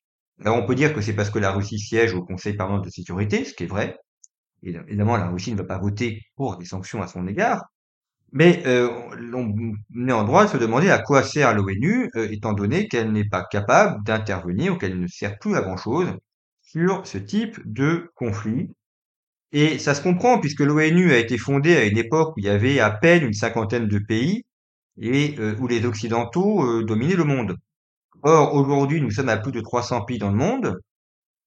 Alors 0.41 0.57
on 0.57 0.67
peut 0.67 0.75
dire 0.75 0.95
que 0.95 1.01
c'est 1.01 1.15
parce 1.15 1.31
que 1.31 1.39
la 1.39 1.51
Russie 1.51 1.79
siège 1.79 2.15
au 2.15 2.25
Conseil 2.25 2.57
permanent 2.57 2.81
de 2.81 2.91
sécurité, 2.91 3.45
ce 3.45 3.55
qui 3.55 3.65
est 3.65 3.67
vrai. 3.67 3.97
Évidemment, 4.63 5.17
la 5.17 5.29
Russie 5.29 5.53
ne 5.53 5.59
va 5.59 5.65
pas 5.65 5.79
voter 5.79 6.23
pour 6.37 6.57
des 6.57 6.65
sanctions 6.65 7.03
à 7.03 7.07
son 7.07 7.27
égard. 7.27 7.65
Mais 8.33 8.63
euh, 8.67 8.91
on 9.35 10.09
est 10.09 10.13
en 10.13 10.25
droit 10.25 10.45
de 10.45 10.51
se 10.51 10.57
demander 10.59 10.91
à 10.91 10.99
quoi 10.99 11.23
sert 11.23 11.55
l'ONU, 11.55 12.11
euh, 12.17 12.29
étant 12.31 12.53
donné 12.53 12.87
qu'elle 12.89 13.11
n'est 13.13 13.29
pas 13.29 13.45
capable 13.51 14.05
d'intervenir 14.05 14.75
ou 14.75 14.77
qu'elle 14.77 15.01
ne 15.01 15.07
sert 15.07 15.39
plus 15.39 15.57
à 15.57 15.63
grand-chose 15.63 16.13
sur 16.61 17.07
ce 17.07 17.19
type 17.19 17.59
de 17.65 18.11
conflit 18.15 18.71
et 19.53 19.79
ça 19.79 19.95
se 19.95 20.03
comprend 20.03 20.39
puisque 20.41 20.61
l'ONU 20.61 21.13
a 21.13 21.19
été 21.19 21.39
fondée 21.39 21.77
à 21.77 21.85
une 21.85 21.99
époque 21.99 22.37
où 22.37 22.41
il 22.41 22.45
y 22.45 22.51
avait 22.51 22.81
à 22.81 22.91
peine 22.91 23.25
une 23.25 23.33
cinquantaine 23.33 23.89
de 23.89 23.99
pays 23.99 24.45
et 25.01 25.37
euh, 25.39 25.57
où 25.59 25.67
les 25.67 25.85
Occidentaux 25.87 26.65
euh, 26.65 26.85
dominaient 26.85 27.17
le 27.17 27.25
monde. 27.25 27.57
Or, 28.23 28.55
aujourd'hui, 28.55 29.01
nous 29.01 29.11
sommes 29.11 29.29
à 29.29 29.39
plus 29.39 29.53
de 29.53 29.61
300 29.61 30.05
pays 30.05 30.19
dans 30.19 30.31
le 30.31 30.37
monde 30.37 30.79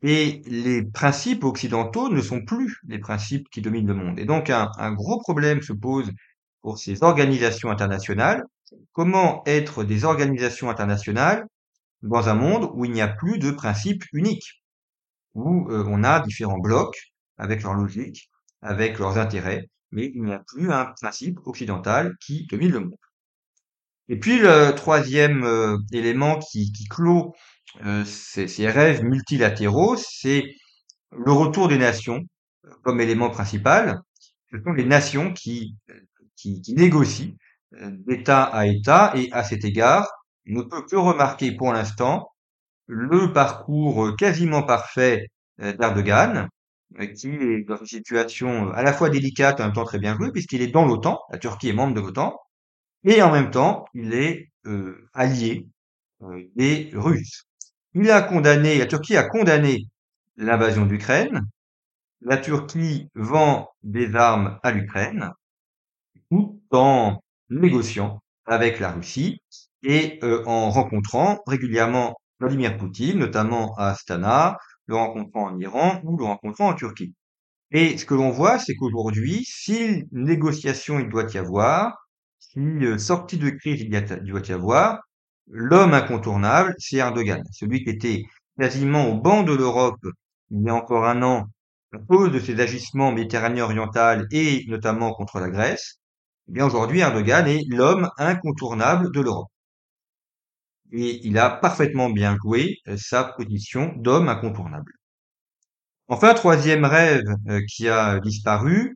et 0.02 0.42
les 0.48 0.84
principes 0.84 1.44
occidentaux 1.44 2.10
ne 2.10 2.22
sont 2.22 2.44
plus 2.44 2.80
les 2.88 2.98
principes 2.98 3.50
qui 3.50 3.62
dominent 3.62 3.88
le 3.88 3.94
monde. 3.94 4.20
Et 4.20 4.26
donc, 4.26 4.50
un, 4.50 4.94
gros 4.94 5.20
problème 5.20 5.62
se 5.62 5.74
pose 5.74 6.12
pour 6.62 6.80
ces 6.80 7.04
organisations 7.04 7.70
internationales. 7.70 8.44
Comment 8.94 9.44
être 9.46 9.84
des 9.84 10.06
organisations 10.06 10.70
internationales 10.70 11.46
dans 12.02 12.30
un 12.30 12.34
monde 12.34 12.72
où 12.74 12.86
il 12.86 12.92
n'y 12.92 13.02
a 13.02 13.08
plus 13.08 13.38
de 13.38 13.52
principes 13.52 14.06
uniques, 14.14 14.64
où 15.36 15.70
euh, 15.70 15.84
on 15.88 16.04
a 16.04 16.20
différents 16.22 16.58
blocs 16.58 17.11
avec 17.42 17.64
leur 17.64 17.74
logique, 17.74 18.30
avec 18.62 19.00
leurs 19.00 19.18
intérêts, 19.18 19.68
mais 19.92 20.12
il 20.14 20.24
n'y 20.24 20.32
a 20.32 20.44
plus 20.48 20.72
un 20.72 20.86
principe 20.86 21.40
occidental 21.46 22.16
qui 22.22 22.46
domine 22.46 22.72
le 22.72 22.80
monde. 22.82 22.98
Et 24.10 24.20
puis 24.20 24.38
le 24.40 24.72
troisième 24.72 25.44
euh, 25.44 25.78
élément 25.92 26.38
qui, 26.38 26.72
clôt 26.90 27.34
euh, 27.84 28.06
ces, 28.06 28.70
rêves 28.70 29.04
multilatéraux, 29.04 29.96
c'est 29.98 30.44
le 31.12 31.32
retour 31.32 31.68
des 31.68 31.80
nations 31.80 32.22
euh, 32.66 32.70
comme 32.84 33.02
élément 33.02 33.32
principal. 33.32 34.00
Ce 34.52 34.62
sont 34.62 34.74
les 34.74 34.86
nations 34.86 35.34
qui, 35.34 35.76
négocient 36.70 37.34
d'État 37.72 38.44
à 38.44 38.68
État, 38.68 39.14
et 39.16 39.32
à 39.32 39.44
cet 39.44 39.64
égard, 39.66 40.12
on 40.48 40.60
ne 40.60 40.62
peut 40.64 40.84
que 40.86 40.96
remarquer 40.96 41.54
pour 41.54 41.72
l'instant 41.74 42.28
le 42.86 43.32
parcours 43.32 44.16
quasiment 44.18 44.64
parfait 44.64 45.28
d'Erdogan, 45.58 46.50
qui 47.14 47.28
est 47.28 47.64
dans 47.68 47.78
une 47.78 47.86
situation 47.86 48.68
euh, 48.68 48.72
à 48.74 48.84
la 48.84 48.94
fois 48.94 49.10
délicate 49.10 49.60
et 49.60 49.64
en 49.64 49.68
même 49.68 49.76
temps 49.76 49.84
très 49.86 50.00
bien 50.00 50.16
jouée, 50.16 50.32
puisqu'il 50.32 50.62
est 50.62 50.68
dans 50.68 50.86
l'OTAN, 50.86 51.20
la 51.32 51.38
Turquie 51.38 51.70
est 51.70 51.74
membre 51.74 51.94
de 51.94 52.02
l'OTAN, 52.02 52.38
et 53.04 53.22
en 53.22 53.32
même 53.32 53.52
temps, 53.52 53.86
il 53.94 54.14
est 54.14 54.52
euh, 54.66 55.08
allié 55.14 55.68
euh, 56.24 56.44
des 56.56 56.92
Russes. 56.94 57.46
Il 57.94 58.10
a 58.12 58.22
condamné, 58.22 58.78
la 58.78 58.86
Turquie 58.86 59.18
a 59.18 59.24
condamné 59.24 59.88
l'invasion 60.38 60.86
d'Ukraine, 60.86 61.46
la 62.22 62.38
Turquie 62.38 63.10
vend 63.16 63.70
des 63.84 64.16
armes 64.16 64.60
à 64.64 64.72
l'Ukraine, 64.72 65.32
tout 66.30 66.62
en 66.72 67.22
négociant 67.50 68.22
avec 68.46 68.80
la 68.80 68.92
Russie 68.92 69.42
et 69.84 70.20
en 70.46 70.70
rencontrant 70.70 71.40
régulièrement 71.48 72.16
Vladimir 72.40 72.78
Poutine, 72.78 73.20
notamment 73.20 73.76
à 73.78 73.90
Astana, 73.90 74.58
le 74.88 74.96
rencontrant 74.96 75.48
en 75.48 75.60
Iran 75.60 76.02
ou 76.04 76.18
le 76.18 76.26
rencontrant 76.26 76.70
en 76.70 76.74
Turquie. 76.74 77.14
Et 77.72 77.98
ce 77.98 78.06
que 78.06 78.14
l'on 78.14 78.32
voit, 78.32 78.60
c'est 78.60 78.76
qu'aujourd'hui, 78.76 79.46
si 79.46 80.04
négociation 80.12 81.00
il 81.00 81.10
doit 81.10 81.32
y 81.34 81.38
avoir, 81.38 81.96
si 82.40 82.60
euh, 82.60 82.98
sortie 82.98 83.38
de 83.38 83.50
crise 83.50 83.82
il, 83.82 83.90
doit 83.90 84.42
y 84.42 84.52
avoir, 84.52 85.00
l'homme 85.48 85.94
incontournable, 85.94 86.76
c'est 86.78 86.98
Erdogan, 86.98 87.44
celui 87.52 87.84
qui 87.84 87.90
était 87.92 88.24
quasiment 88.60 89.08
au 89.08 89.20
banc 89.20 89.44
de 89.44 89.54
l'Europe 89.54 90.00
il 90.52 90.64
y 90.64 90.70
a 90.70 90.76
encore 90.76 91.06
un 91.06 91.22
an 91.24 91.48
à 91.94 91.98
cause 92.00 92.32
de 92.32 92.40
ses 92.40 92.60
agissements 92.60 93.12
méditerranéens 93.12 93.66
oriental 93.66 94.28
et 94.32 94.66
notamment 94.68 95.14
contre 95.14 95.40
la 95.40 95.50
Grèce. 95.50 96.00
Eh 96.50 96.54
bien 96.54 96.66
aujourd'hui, 96.66 97.00
Erdogan 97.00 97.48
est 97.48 97.64
l'homme 97.70 98.10
incontournable 98.18 99.12
de 99.12 99.22
l'Europe 99.22 99.51
et 100.92 101.26
il 101.26 101.38
a 101.38 101.50
parfaitement 101.50 102.10
bien 102.10 102.38
joué 102.42 102.78
euh, 102.88 102.98
sa 102.98 103.24
position 103.24 103.94
d'homme 103.98 104.30
incontournable. 104.30 104.94
Enfin, 106.08 106.34
troisième 106.34 106.86
rêve 106.86 107.24
euh, 107.50 107.62
qui 107.68 107.88
a 107.88 108.20
disparu, 108.20 108.96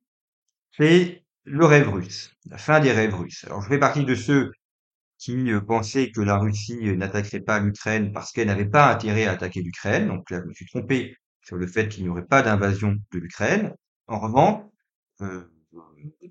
c'est 0.78 1.24
le 1.46 1.66
rêve 1.66 1.90
russe, 1.90 2.34
la 2.50 2.58
fin 2.58 2.80
des 2.80 2.92
rêves 2.92 3.16
russes. 3.16 3.46
Alors 3.46 3.62
je 3.62 3.70
fais 3.70 3.80
partie 3.80 4.06
de 4.06 4.16
ceux 4.16 4.52
qui 5.20 5.52
euh, 5.52 5.62
pensaient 5.62 6.12
que 6.12 6.22
la 6.22 6.38
Russie 6.38 6.96
n'attaquerait 6.98 7.42
pas 7.42 7.60
l'Ukraine 7.60 8.12
parce 8.14 8.32
qu'elle 8.32 8.48
n'avait 8.48 8.70
pas 8.70 8.92
intérêt 8.94 9.26
à 9.26 9.32
attaquer 9.34 9.62
l'Ukraine. 9.62 10.08
Donc 10.08 10.30
là, 10.32 10.42
je 10.44 10.48
me 10.48 10.54
suis 10.54 10.66
trompé 10.68 11.16
sur 11.44 11.58
le 11.58 11.68
fait 11.68 11.88
qu'il 11.90 12.04
n'y 12.04 12.10
aurait 12.10 12.26
pas 12.26 12.42
d'invasion 12.42 12.96
de 13.12 13.20
l'Ukraine. 13.20 13.74
En 14.08 14.20
revanche, 14.20 14.64
je 15.22 15.26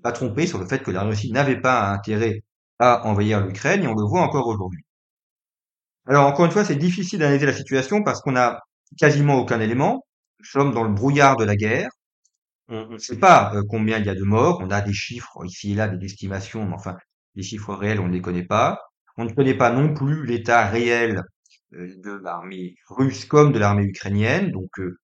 pas 0.03 0.11
trompé 0.11 0.47
sur 0.47 0.59
le 0.59 0.67
fait 0.67 0.83
que 0.83 0.91
la 0.91 1.03
Russie 1.03 1.31
n'avait 1.31 1.59
pas 1.59 1.89
intérêt 1.91 2.41
à 2.79 3.05
envahir 3.07 3.45
l'Ukraine 3.45 3.83
et 3.83 3.87
on 3.87 3.95
le 3.95 4.05
voit 4.05 4.21
encore 4.21 4.47
aujourd'hui. 4.47 4.84
Alors 6.07 6.27
encore 6.27 6.45
une 6.45 6.51
fois, 6.51 6.63
c'est 6.65 6.75
difficile 6.75 7.19
d'analyser 7.19 7.45
la 7.45 7.53
situation 7.53 8.03
parce 8.03 8.21
qu'on 8.21 8.33
n'a 8.33 8.59
quasiment 8.97 9.35
aucun 9.39 9.59
élément. 9.59 10.05
Nous 10.39 10.45
sommes 10.45 10.73
dans 10.73 10.83
le 10.83 10.93
brouillard 10.93 11.35
de 11.35 11.43
la 11.45 11.55
guerre. 11.55 11.89
On 12.67 12.87
ne 12.87 12.97
sait 12.97 13.17
pas 13.17 13.53
euh, 13.55 13.63
combien 13.69 13.99
il 13.99 14.05
y 14.05 14.09
a 14.09 14.15
de 14.15 14.23
morts. 14.23 14.59
On 14.61 14.69
a 14.71 14.81
des 14.81 14.93
chiffres 14.93 15.45
ici 15.45 15.73
et 15.73 15.75
là, 15.75 15.87
des 15.87 16.05
estimations, 16.05 16.65
mais 16.65 16.75
enfin, 16.75 16.95
les 17.35 17.43
chiffres 17.43 17.73
réels, 17.73 17.99
on 17.99 18.07
ne 18.07 18.13
les 18.13 18.21
connaît 18.21 18.45
pas. 18.45 18.79
On 19.17 19.25
ne 19.25 19.33
connaît 19.33 19.57
pas 19.57 19.71
non 19.71 19.93
plus 19.93 20.25
l'état 20.25 20.67
réel 20.67 21.21
euh, 21.73 21.93
de 22.03 22.11
l'armée 22.11 22.75
russe 22.89 23.25
comme 23.25 23.51
de 23.51 23.59
l'armée 23.59 23.83
ukrainienne. 23.83 24.51
Donc, 24.51 24.69
euh, 24.79 24.99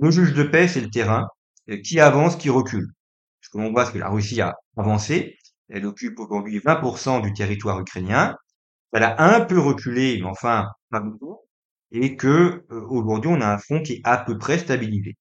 le 0.00 0.10
juge 0.10 0.34
de 0.34 0.44
paix, 0.44 0.68
c'est 0.68 0.80
le 0.80 0.90
terrain. 0.90 1.28
Qui 1.84 2.00
avance, 2.00 2.36
qui 2.36 2.50
recule. 2.50 2.88
Parce 3.40 3.50
que 3.52 3.58
l'on 3.58 3.72
voit 3.72 3.88
que 3.88 3.98
la 3.98 4.08
Russie 4.08 4.40
a 4.40 4.56
avancé. 4.76 5.36
Elle 5.68 5.86
occupe 5.86 6.18
aujourd'hui 6.18 6.58
20% 6.58 7.22
du 7.22 7.32
territoire 7.32 7.78
ukrainien 7.78 8.34
elle 8.92 9.02
a 9.04 9.20
un 9.36 9.40
peu 9.44 9.58
reculé, 9.58 10.18
mais 10.20 10.26
enfin 10.28 10.68
pas 10.90 11.00
beaucoup, 11.00 11.38
et 11.92 12.16
que 12.16 12.64
euh, 12.70 12.80
aujourd'hui 12.88 13.30
on 13.32 13.40
a 13.40 13.46
un 13.48 13.58
front 13.58 13.82
qui 13.82 13.94
est 13.94 14.00
à 14.04 14.18
peu 14.18 14.38
près 14.38 14.58
stabilisé. 14.58 15.16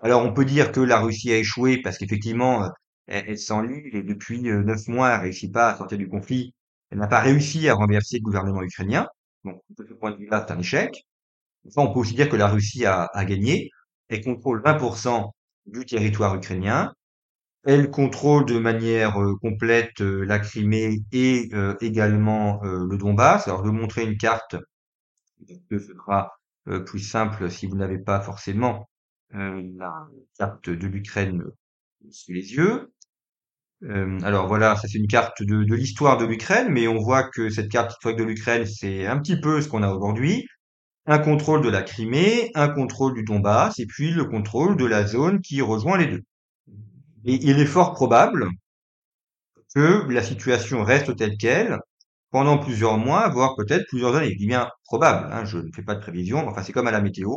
Alors 0.00 0.24
on 0.24 0.32
peut 0.34 0.44
dire 0.44 0.72
que 0.72 0.80
la 0.80 1.00
Russie 1.00 1.32
a 1.32 1.38
échoué 1.38 1.80
parce 1.82 1.98
qu'effectivement 1.98 2.64
euh, 2.64 2.68
elle, 3.06 3.24
elle 3.28 3.38
et 3.96 4.02
depuis 4.02 4.48
euh, 4.50 4.62
neuf 4.62 4.86
mois 4.88 5.10
elle 5.14 5.20
réussit 5.22 5.52
pas 5.52 5.70
à 5.70 5.76
sortir 5.76 5.98
du 5.98 6.08
conflit. 6.08 6.54
Elle 6.90 6.98
n'a 6.98 7.08
pas 7.08 7.20
réussi 7.20 7.68
à 7.68 7.74
renverser 7.74 8.18
le 8.18 8.22
gouvernement 8.22 8.62
ukrainien. 8.62 9.08
Donc 9.44 9.62
de 9.70 9.86
ce 9.88 9.94
point 9.94 10.12
de 10.12 10.16
vue-là, 10.16 10.44
c'est 10.46 10.54
un 10.54 10.58
échec. 10.60 11.04
Enfin, 11.66 11.82
on 11.88 11.92
peut 11.92 12.00
aussi 12.00 12.14
dire 12.14 12.28
que 12.28 12.36
la 12.36 12.48
Russie 12.48 12.84
a, 12.86 13.06
a 13.14 13.24
gagné. 13.24 13.70
Elle 14.08 14.22
contrôle 14.24 14.62
20% 14.62 15.30
du 15.66 15.84
territoire 15.86 16.34
ukrainien. 16.36 16.92
Elle 17.66 17.90
contrôle 17.90 18.44
de 18.44 18.58
manière 18.58 19.18
euh, 19.18 19.36
complète 19.40 20.02
euh, 20.02 20.24
la 20.24 20.38
Crimée 20.38 21.02
et 21.12 21.48
euh, 21.54 21.74
également 21.80 22.60
le 22.62 22.96
Donbass. 22.98 23.48
Alors, 23.48 23.64
je 23.64 23.70
vais 23.70 23.76
montrer 23.76 24.04
une 24.04 24.18
carte, 24.18 24.56
ce 25.70 25.78
sera 25.78 26.32
plus 26.86 27.00
simple 27.00 27.50
si 27.50 27.66
vous 27.66 27.76
n'avez 27.76 27.98
pas 27.98 28.20
forcément 28.20 28.88
la 29.30 30.06
carte 30.38 30.70
de 30.70 30.86
l'Ukraine 30.86 31.44
sous 32.10 32.32
les 32.32 32.54
yeux. 32.54 32.92
alors 34.22 34.46
voilà, 34.46 34.76
ça 34.76 34.88
c'est 34.88 34.98
une 34.98 35.06
carte 35.06 35.42
de 35.42 35.74
l'histoire 35.74 36.16
de 36.16 36.24
l'Ukraine, 36.24 36.68
mais 36.70 36.88
on 36.88 36.98
voit 36.98 37.24
que 37.24 37.50
cette 37.50 37.70
carte 37.70 37.92
historique 37.92 38.18
de 38.18 38.24
l'Ukraine, 38.24 38.64
c'est 38.64 39.06
un 39.06 39.18
petit 39.18 39.38
peu 39.38 39.60
ce 39.60 39.68
qu'on 39.68 39.82
a 39.82 39.92
aujourd'hui. 39.92 40.46
Un 41.06 41.18
contrôle 41.18 41.60
de 41.60 41.68
la 41.68 41.82
Crimée, 41.82 42.50
un 42.54 42.68
contrôle 42.68 43.12
du 43.12 43.24
Donbass, 43.24 43.78
et 43.78 43.86
puis 43.86 44.10
le 44.10 44.24
contrôle 44.24 44.76
de 44.76 44.86
la 44.86 45.06
zone 45.06 45.40
qui 45.42 45.60
rejoint 45.60 45.98
les 45.98 46.06
deux. 46.06 46.22
Et 47.24 47.34
il 47.42 47.58
est 47.58 47.66
fort 47.66 47.92
probable 47.92 48.48
que 49.74 50.06
la 50.10 50.22
situation 50.22 50.84
reste 50.84 51.16
telle 51.16 51.36
qu'elle 51.36 51.78
pendant 52.30 52.58
plusieurs 52.58 52.98
mois, 52.98 53.28
voire 53.28 53.54
peut-être 53.56 53.86
plusieurs 53.88 54.14
années. 54.16 54.32
Je 54.32 54.38
dis 54.38 54.46
bien 54.46 54.70
probable, 54.84 55.32
hein, 55.32 55.44
je 55.44 55.58
ne 55.58 55.70
fais 55.74 55.82
pas 55.82 55.94
de 55.94 56.00
prévision, 56.00 56.46
enfin 56.48 56.62
c'est 56.62 56.72
comme 56.72 56.86
à 56.88 56.90
la 56.92 57.00
météo. 57.00 57.30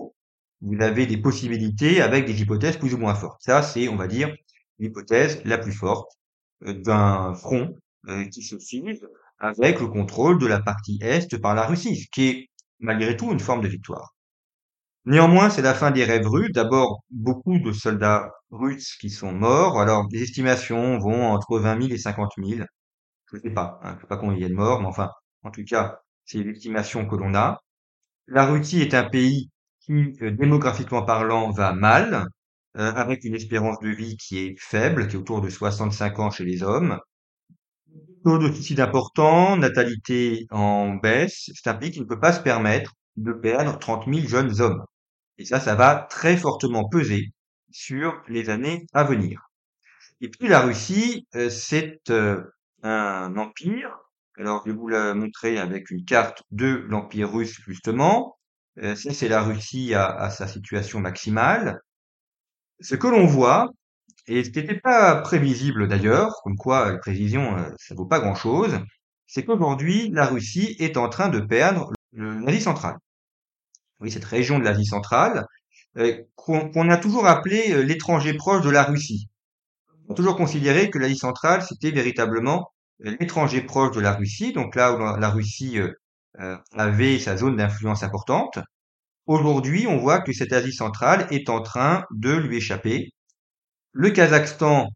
Vous 0.62 0.82
avez 0.82 1.06
des 1.08 1.18
possibilités 1.18 2.02
avec 2.02 2.26
des 2.26 2.42
hypothèses 2.42 2.78
plus 2.78 2.94
ou 2.96 2.98
moins 2.98 3.16
fortes. 3.16 3.42
Ça, 3.44 3.62
c'est, 3.62 3.90
on 3.90 3.96
va 3.96 4.08
dire, 4.08 4.36
l'hypothèse 4.80 5.42
la 5.46 5.58
plus 5.60 5.72
forte 5.74 6.12
euh, 6.66 6.74
d'un 6.74 7.34
front 7.36 7.76
euh, 8.10 8.26
qui 8.26 8.44
se 8.44 8.58
fige 8.60 9.02
avec 9.40 9.80
le 9.80 9.88
contrôle 9.88 10.40
de 10.40 10.48
la 10.48 10.62
partie 10.62 11.00
Est 11.02 11.38
par 11.40 11.56
la 11.56 11.68
Russie, 11.68 11.96
ce 11.98 12.08
qui 12.12 12.28
est 12.30 12.50
malgré 12.80 13.16
tout 13.18 13.32
une 13.32 13.40
forme 13.40 13.62
de 13.62 13.68
victoire. 13.68 14.16
Néanmoins, 15.08 15.50
c'est 15.50 15.62
la 15.62 15.74
fin 15.74 15.92
des 15.92 16.04
rêves 16.04 16.28
russes. 16.28 16.52
D'abord, 16.52 17.02
beaucoup 17.12 17.60
de 17.60 17.72
soldats 17.72 18.30
russes 18.52 18.98
qui 18.98 19.10
sont 19.10 19.32
morts. 19.32 19.80
Alors, 19.80 20.06
les 20.12 20.22
estimations 20.22 21.00
vont 21.00 21.28
entre 21.28 21.60
20 21.60 21.82
000 21.82 21.94
et 21.94 21.98
50 21.98 22.34
000. 22.38 22.66
Je 23.32 23.38
ne 23.38 23.42
sais 23.42 23.52
pas, 23.52 23.80
hein, 23.84 23.92
je 23.92 23.96
ne 23.96 24.02
sais 24.02 24.08
pas 24.08 24.18
combien 24.18 24.36
il 24.36 24.42
y 24.42 24.46
a 24.46 24.50
de 24.50 24.54
morts, 24.54 24.82
mais 24.82 24.88
enfin, 24.88 25.10
en 25.44 25.52
tout 25.52 25.64
cas, 25.64 26.02
c'est 26.26 26.44
l'estimation 26.44 27.08
que 27.08 27.16
l'on 27.16 27.36
a. 27.36 27.62
La 28.28 28.46
Russie 28.46 28.82
est 28.82 28.94
un 28.96 29.06
pays 29.10 29.50
qui, 29.82 29.94
euh, 30.22 30.32
démographiquement 30.32 31.04
parlant, 31.04 31.52
va 31.52 31.74
mal, 31.74 32.26
euh, 32.78 32.94
avec 32.94 33.24
une 33.24 33.36
espérance 33.36 33.80
de 33.80 33.90
vie 33.90 34.18
qui 34.18 34.40
est 34.40 34.56
faible, 34.60 35.08
qui 35.08 35.16
est 35.16 35.20
autour 35.20 35.42
de 35.42 35.50
65 35.50 36.20
ans 36.20 36.32
chez 36.32 36.46
les 36.46 36.64
hommes. 36.64 37.00
Taux 38.24 38.38
de 38.38 38.52
suicide 38.52 38.80
important, 38.82 39.58
natalité 39.58 40.46
en 40.52 40.96
baisse. 40.96 41.50
C'est 41.54 41.70
un 41.70 41.74
pays 41.76 41.92
qui 41.92 42.02
ne 42.02 42.06
peut 42.06 42.20
pas 42.20 42.34
se 42.34 42.42
permettre 42.42 42.94
de 43.16 43.32
perdre 43.34 43.80
30 43.80 44.06
000 44.14 44.28
jeunes 44.28 44.62
hommes. 44.62 44.84
Et 45.38 45.46
ça, 45.46 45.60
ça 45.60 45.76
va 45.76 46.08
très 46.10 46.38
fortement 46.38 46.88
peser 46.90 47.32
sur 47.72 48.22
les 48.28 48.50
années 48.50 48.86
à 48.94 49.04
venir. 49.04 49.50
Et 50.22 50.30
puis 50.30 50.48
la 50.48 50.62
Russie, 50.62 51.28
euh, 51.36 51.50
c'est 51.50 52.00
euh, 52.10 52.42
un 52.84 53.36
empire. 53.38 53.96
Alors 54.38 54.64
je 54.66 54.72
vais 54.72 54.78
vous 54.78 54.88
la 54.88 55.14
montrer 55.14 55.60
avec 55.60 55.92
une 55.92 56.06
carte 56.06 56.44
de 56.52 56.86
l'empire 56.90 57.32
russe 57.32 57.60
justement. 57.68 58.38
Euh, 58.80 58.96
ça, 58.96 59.14
c'est 59.14 59.28
la 59.28 59.42
Russie 59.44 59.94
à, 59.94 60.08
à, 60.08 60.30
sa 60.30 60.48
situation 60.48 61.00
maximale. 61.00 61.80
Ce 62.80 62.96
que 62.96 63.08
l'on 63.08 63.26
voit, 63.26 63.70
et 64.28 64.44
ce 64.44 64.50
qui 64.50 64.60
n'était 64.60 64.80
pas 64.80 65.16
prévisible 65.22 65.88
d'ailleurs, 65.88 66.32
comme 66.44 66.58
quoi 66.58 66.92
la 66.92 66.98
prévision, 66.98 67.56
ça 67.80 67.96
vaut 67.96 68.06
pas 68.06 68.20
grand-chose, 68.20 68.80
c'est 69.26 69.44
qu'aujourd'hui, 69.46 70.10
la 70.12 70.28
Russie 70.28 70.76
est 70.80 70.98
en 70.98 71.10
train 71.10 71.30
de 71.30 71.40
perdre 71.40 71.92
l'Asie 72.14 72.62
centrale 72.62 72.98
oui, 74.00 74.12
cette 74.12 74.26
région 74.26 74.60
de 74.60 74.64
l'Asie 74.64 74.86
centrale, 74.86 75.46
euh, 75.98 76.22
qu'on 76.36 76.90
a 76.90 76.98
toujours 76.98 77.28
appelé 77.28 77.72
euh, 77.72 77.82
l'étranger 77.82 78.34
proche 78.36 78.64
de 78.64 78.70
la 78.70 78.84
Russie. 78.84 79.28
On 80.08 80.14
a 80.14 80.16
toujours 80.16 80.36
considéré 80.36 80.90
que 80.90 81.00
l'Asie 81.00 81.18
centrale, 81.18 81.64
c'était 81.64 81.92
véritablement 81.92 82.72
euh, 83.06 83.16
l'étranger 83.20 83.62
proche 83.62 83.96
de 83.96 84.02
la 84.02 84.14
Russie, 84.14 84.54
donc 84.54 84.76
là 84.76 84.94
où 84.94 85.20
la 85.20 85.30
Russie 85.30 85.80
avait 86.74 87.18
sa 87.18 87.36
zone 87.36 87.56
d'influence 87.56 88.04
importante. 88.04 88.60
Aujourd'hui, 89.26 89.88
on 89.88 89.98
voit 89.98 90.22
que 90.22 90.34
cette 90.34 90.54
Asie 90.54 90.72
centrale 90.72 91.28
est 91.32 91.50
en 91.50 91.62
train 91.62 92.06
de 92.12 92.32
lui 92.32 92.58
échapper. 92.58 93.10
Le 93.92 94.12
Kazakhstan, 94.12 94.88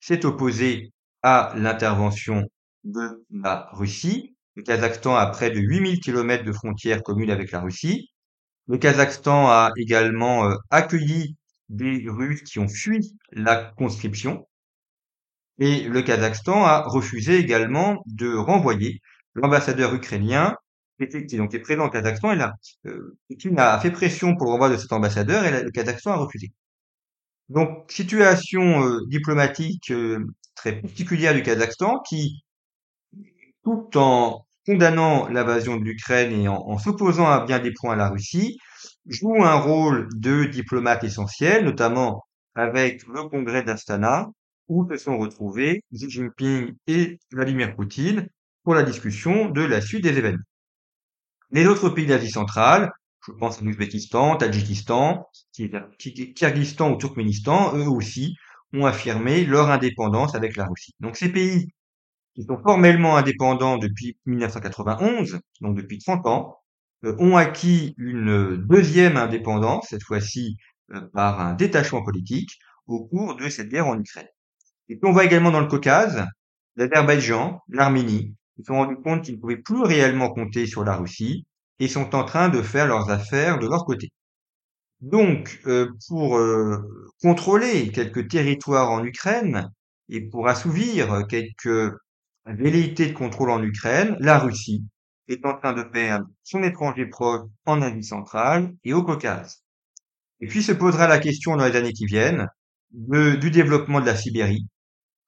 s'est 0.00 0.24
opposé 0.24 0.92
à 1.22 1.52
l'intervention 1.56 2.48
de 2.84 3.24
la 3.30 3.68
Russie. 3.72 4.36
Le 4.58 4.64
Kazakhstan 4.64 5.14
a 5.14 5.26
près 5.26 5.52
de 5.52 5.60
8000 5.60 6.00
km 6.00 6.42
de 6.42 6.50
frontières 6.50 7.04
communes 7.04 7.30
avec 7.30 7.52
la 7.52 7.60
Russie. 7.60 8.10
Le 8.66 8.76
Kazakhstan 8.76 9.46
a 9.46 9.70
également 9.76 10.50
euh, 10.50 10.56
accueilli 10.70 11.36
des 11.68 12.04
Russes 12.08 12.42
qui 12.42 12.58
ont 12.58 12.66
fui 12.66 13.14
la 13.30 13.54
conscription. 13.54 14.48
Et 15.60 15.84
le 15.84 16.02
Kazakhstan 16.02 16.64
a 16.64 16.82
refusé 16.88 17.36
également 17.38 18.02
de 18.06 18.34
renvoyer 18.34 19.00
l'ambassadeur 19.34 19.94
ukrainien 19.94 20.56
qui 20.98 21.04
était, 21.04 21.36
donc, 21.36 21.54
est 21.54 21.60
présent 21.60 21.86
au 21.86 21.90
Kazakhstan. 21.90 22.32
Et 22.32 22.36
là, 22.36 22.54
euh, 22.86 23.16
a 23.58 23.78
fait 23.78 23.92
pression 23.92 24.34
pour 24.34 24.46
le 24.46 24.52
renvoi 24.54 24.70
de 24.70 24.76
cet 24.76 24.92
ambassadeur 24.92 25.44
et 25.44 25.62
le 25.62 25.70
Kazakhstan 25.70 26.10
a 26.10 26.16
refusé. 26.16 26.50
Donc, 27.48 27.92
situation 27.92 28.84
euh, 28.84 29.06
diplomatique 29.06 29.92
très 30.56 30.80
particulière 30.80 31.32
du 31.32 31.44
Kazakhstan 31.44 32.00
qui, 32.00 32.42
tout 33.62 33.96
en 33.96 34.47
condamnant 34.68 35.28
l'invasion 35.28 35.78
de 35.78 35.82
l'Ukraine 35.82 36.30
et 36.30 36.46
en, 36.46 36.76
s'opposant 36.76 37.26
à 37.26 37.46
bien 37.46 37.58
des 37.58 37.72
points 37.72 37.94
à 37.94 37.96
la 37.96 38.10
Russie, 38.10 38.58
joue 39.06 39.42
un 39.42 39.54
rôle 39.54 40.08
de 40.14 40.44
diplomate 40.44 41.04
essentiel, 41.04 41.64
notamment 41.64 42.26
avec 42.54 43.06
le 43.06 43.22
congrès 43.30 43.62
d'Astana, 43.62 44.28
où 44.68 44.86
se 44.90 44.98
sont 44.98 45.16
retrouvés 45.16 45.82
Xi 45.94 46.10
Jinping 46.10 46.74
et 46.86 47.18
Vladimir 47.32 47.74
Poutine 47.74 48.28
pour 48.62 48.74
la 48.74 48.82
discussion 48.82 49.48
de 49.48 49.62
la 49.62 49.80
suite 49.80 50.02
des 50.02 50.18
événements. 50.18 50.44
Les 51.50 51.66
autres 51.66 51.88
pays 51.88 52.04
d'Asie 52.04 52.30
centrale, 52.30 52.92
je 53.26 53.32
pense 53.32 53.62
à 53.62 53.64
l'Ouzbékistan, 53.64 54.36
Tadjikistan, 54.36 55.24
Kyrgyzstan 56.36 56.92
ou 56.92 56.96
Turkménistan, 56.98 57.74
eux 57.74 57.88
aussi 57.88 58.36
ont 58.74 58.84
affirmé 58.84 59.46
leur 59.46 59.70
indépendance 59.70 60.34
avec 60.34 60.56
la 60.56 60.66
Russie. 60.66 60.92
Donc 61.00 61.16
ces 61.16 61.32
pays 61.32 61.68
qui 62.38 62.44
sont 62.44 62.62
formellement 62.62 63.16
indépendants 63.16 63.78
depuis 63.78 64.16
1991, 64.26 65.40
donc 65.60 65.76
depuis 65.76 65.98
30 65.98 66.26
ans, 66.28 66.56
euh, 67.04 67.16
ont 67.18 67.36
acquis 67.36 67.94
une 67.98 68.56
deuxième 68.56 69.16
indépendance, 69.16 69.88
cette 69.90 70.04
fois-ci 70.04 70.56
euh, 70.94 71.00
par 71.12 71.40
un 71.40 71.54
détachement 71.54 72.04
politique, 72.04 72.50
au 72.86 73.04
cours 73.06 73.34
de 73.34 73.48
cette 73.48 73.68
guerre 73.68 73.88
en 73.88 73.98
Ukraine. 73.98 74.28
Et 74.88 74.94
puis 74.94 75.10
on 75.10 75.12
voit 75.12 75.24
également 75.24 75.50
dans 75.50 75.60
le 75.60 75.66
Caucase, 75.66 76.24
l'Azerbaïdjan, 76.76 77.60
l'Arménie, 77.70 78.36
ils 78.56 78.62
se 78.62 78.68
sont 78.68 78.74
rendus 78.74 79.02
compte 79.02 79.24
qu'ils 79.24 79.34
ne 79.34 79.40
pouvaient 79.40 79.56
plus 79.56 79.82
réellement 79.82 80.30
compter 80.30 80.66
sur 80.66 80.84
la 80.84 80.94
Russie 80.94 81.44
et 81.80 81.88
sont 81.88 82.14
en 82.14 82.22
train 82.22 82.48
de 82.50 82.62
faire 82.62 82.86
leurs 82.86 83.10
affaires 83.10 83.58
de 83.58 83.66
leur 83.66 83.84
côté. 83.84 84.10
Donc, 85.00 85.60
euh, 85.66 85.90
pour 86.08 86.40
contrôler 87.20 87.90
quelques 87.90 88.28
territoires 88.28 88.92
en 88.92 89.04
Ukraine 89.04 89.70
et 90.08 90.20
pour 90.20 90.48
assouvir 90.48 91.26
quelques 91.28 91.92
velléité 92.54 93.06
de 93.06 93.12
contrôle 93.12 93.50
en 93.50 93.62
Ukraine, 93.62 94.16
la 94.20 94.38
Russie 94.38 94.84
est 95.28 95.44
en 95.44 95.56
train 95.56 95.72
de 95.72 95.82
perdre 95.82 96.26
son 96.42 96.62
étranger 96.62 97.06
proche 97.06 97.42
en 97.66 97.82
Asie 97.82 98.04
centrale 98.04 98.74
et 98.84 98.94
au 98.94 99.02
Caucase. 99.02 99.62
Et 100.40 100.46
puis 100.46 100.62
se 100.62 100.72
posera 100.72 101.06
la 101.06 101.18
question 101.18 101.56
dans 101.56 101.66
les 101.66 101.76
années 101.76 101.92
qui 101.92 102.06
viennent 102.06 102.48
du 102.90 103.50
développement 103.50 104.00
de 104.00 104.06
la 104.06 104.16
Sibérie. 104.16 104.66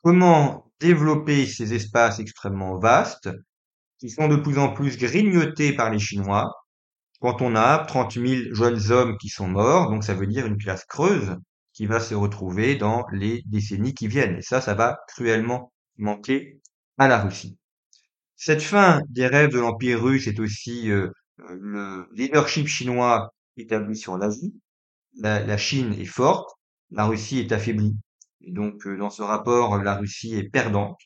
Comment 0.02 0.72
développer 0.80 1.46
ces 1.46 1.74
espaces 1.74 2.20
extrêmement 2.20 2.78
vastes 2.78 3.28
qui 3.98 4.08
sont 4.08 4.28
de 4.28 4.36
plus 4.36 4.56
en 4.58 4.72
plus 4.72 4.96
grignotés 4.96 5.74
par 5.74 5.90
les 5.90 5.98
Chinois 5.98 6.50
quand 7.20 7.42
on 7.42 7.54
a 7.54 7.84
30 7.84 8.14
000 8.14 8.54
jeunes 8.54 8.90
hommes 8.90 9.18
qui 9.18 9.28
sont 9.28 9.46
morts, 9.46 9.90
donc 9.90 10.04
ça 10.04 10.14
veut 10.14 10.26
dire 10.26 10.46
une 10.46 10.56
classe 10.56 10.86
creuse 10.86 11.36
qui 11.74 11.84
va 11.84 12.00
se 12.00 12.14
retrouver 12.14 12.76
dans 12.76 13.04
les 13.12 13.42
décennies 13.46 13.92
qui 13.92 14.08
viennent. 14.08 14.38
Et 14.38 14.42
ça, 14.42 14.62
ça 14.62 14.72
va 14.74 14.98
cruellement 15.08 15.70
manquer 15.98 16.59
à 17.00 17.08
la 17.08 17.18
Russie. 17.18 17.56
Cette 18.36 18.60
fin 18.62 19.00
des 19.08 19.26
rêves 19.26 19.50
de 19.50 19.58
l'Empire 19.58 20.02
russe 20.02 20.26
est 20.26 20.38
aussi 20.38 20.90
euh, 20.90 21.08
le 21.38 22.06
leadership 22.12 22.66
chinois 22.68 23.32
établi 23.56 23.96
sur 23.96 24.18
l'Asie. 24.18 24.54
La, 25.16 25.40
la, 25.40 25.56
Chine 25.56 25.94
est 25.98 26.04
forte, 26.04 26.50
la 26.90 27.06
Russie 27.06 27.38
est 27.40 27.52
affaiblie. 27.52 27.96
Et 28.42 28.52
donc, 28.52 28.86
euh, 28.86 28.98
dans 28.98 29.08
ce 29.08 29.22
rapport, 29.22 29.78
la 29.78 29.96
Russie 29.96 30.34
est 30.34 30.50
perdante. 30.50 30.98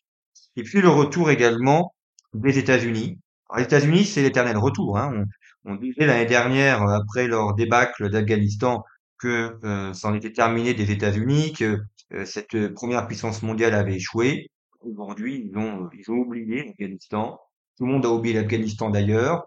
Et 0.57 0.65
puis 0.65 0.81
le 0.81 0.89
retour 0.89 1.31
également 1.31 1.95
des 2.35 2.59
États-Unis. 2.59 3.21
les 3.57 3.63
États-Unis, 3.63 4.05
c'est 4.05 4.23
l'éternel 4.23 4.59
retour. 4.59 4.99
Hein. 4.99 5.25
On, 5.65 5.75
on 5.75 5.77
disait 5.77 6.07
l'année 6.07 6.27
dernière, 6.27 6.83
après 6.83 7.29
leur 7.29 7.55
débâcle 7.55 8.11
d'Afghanistan, 8.11 8.83
que 9.19 9.59
euh, 9.63 9.93
c'en 9.93 10.13
était 10.15 10.33
terminé 10.33 10.75
des 10.75 10.91
États-Unis, 10.91 11.53
que 11.53 11.79
euh, 12.13 12.25
cette 12.25 12.75
première 12.75 13.07
puissance 13.07 13.45
mondiale 13.45 13.75
avait 13.75 13.95
échoué. 13.95 14.51
Aujourd'hui, 14.85 15.49
ils 15.51 15.59
ont, 15.59 15.89
ils 15.93 16.11
ont 16.11 16.17
oublié 16.17 16.65
l'Afghanistan. 16.65 17.41
Tout 17.77 17.87
le 17.87 17.93
monde 17.93 18.07
a 18.07 18.11
oublié 18.11 18.35
l'Afghanistan 18.35 18.91
d'ailleurs. 18.91 19.47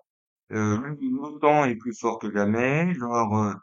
Euh, 0.52 0.78
L'OTAN 1.00 1.66
est 1.66 1.76
plus 1.76 1.98
fort 1.98 2.20
que 2.20 2.32
jamais. 2.32 2.94
Leur 2.94 3.34
euh, 3.34 3.54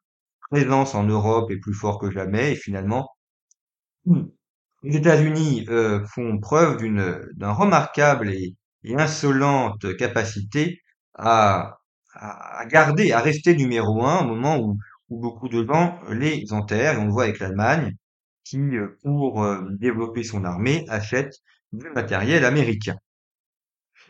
présence 0.51 0.95
en 0.95 1.05
Europe 1.05 1.51
est 1.51 1.59
plus 1.59 1.75
fort 1.75 1.99
que 1.99 2.11
jamais. 2.11 2.53
Et 2.53 2.57
finalement, 2.57 3.09
hmm, 4.07 4.25
les 4.85 4.97
États-Unis 4.97 5.67
euh, 5.69 6.05
font 6.07 6.39
preuve 6.39 6.77
d'une 6.79 7.27
d'un 7.35 7.53
remarquable 7.53 8.31
et, 8.31 8.57
insolente 8.97 9.97
capacité 9.97 10.83
à, 11.15 11.79
garder, 12.69 13.13
à 13.13 13.21
rester 13.21 13.57
numéro 13.57 14.05
un 14.05 14.25
au 14.25 14.29
moment 14.29 14.59
où, 14.59 14.77
où 15.09 15.21
beaucoup 15.21 15.49
de 15.49 15.67
gens 15.67 15.99
les 16.11 16.53
enterrent. 16.53 16.99
Et 16.99 16.99
on 16.99 17.07
le 17.07 17.13
voit 17.13 17.25
avec 17.25 17.39
l'Allemagne 17.39 17.97
qui, 18.45 18.59
euh, 18.59 18.99
pour 19.03 19.43
euh, 19.43 19.63
développer 19.71 20.23
son 20.23 20.45
armée, 20.45 20.85
achète 20.89 21.35
du 21.79 21.91
matériel 21.91 22.45
américain. 22.45 22.97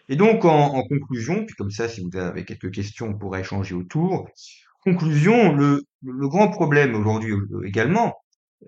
Et 0.09 0.17
donc, 0.17 0.45
en, 0.45 0.83
conclusion, 0.83 1.45
puis 1.47 1.55
comme 1.57 1.71
ça, 1.71 1.89
si 1.89 2.03
vous 2.03 2.19
avez 2.19 2.45
quelques 2.45 2.71
questions, 2.71 3.07
on 3.07 3.19
pourra 3.19 3.41
échanger 3.41 3.75
autour. 3.75 4.29
Conclusion, 4.81 5.55
le, 5.55 5.83
grand 6.03 6.49
problème 6.49 6.95
aujourd'hui 6.95 7.35
également, 7.65 8.15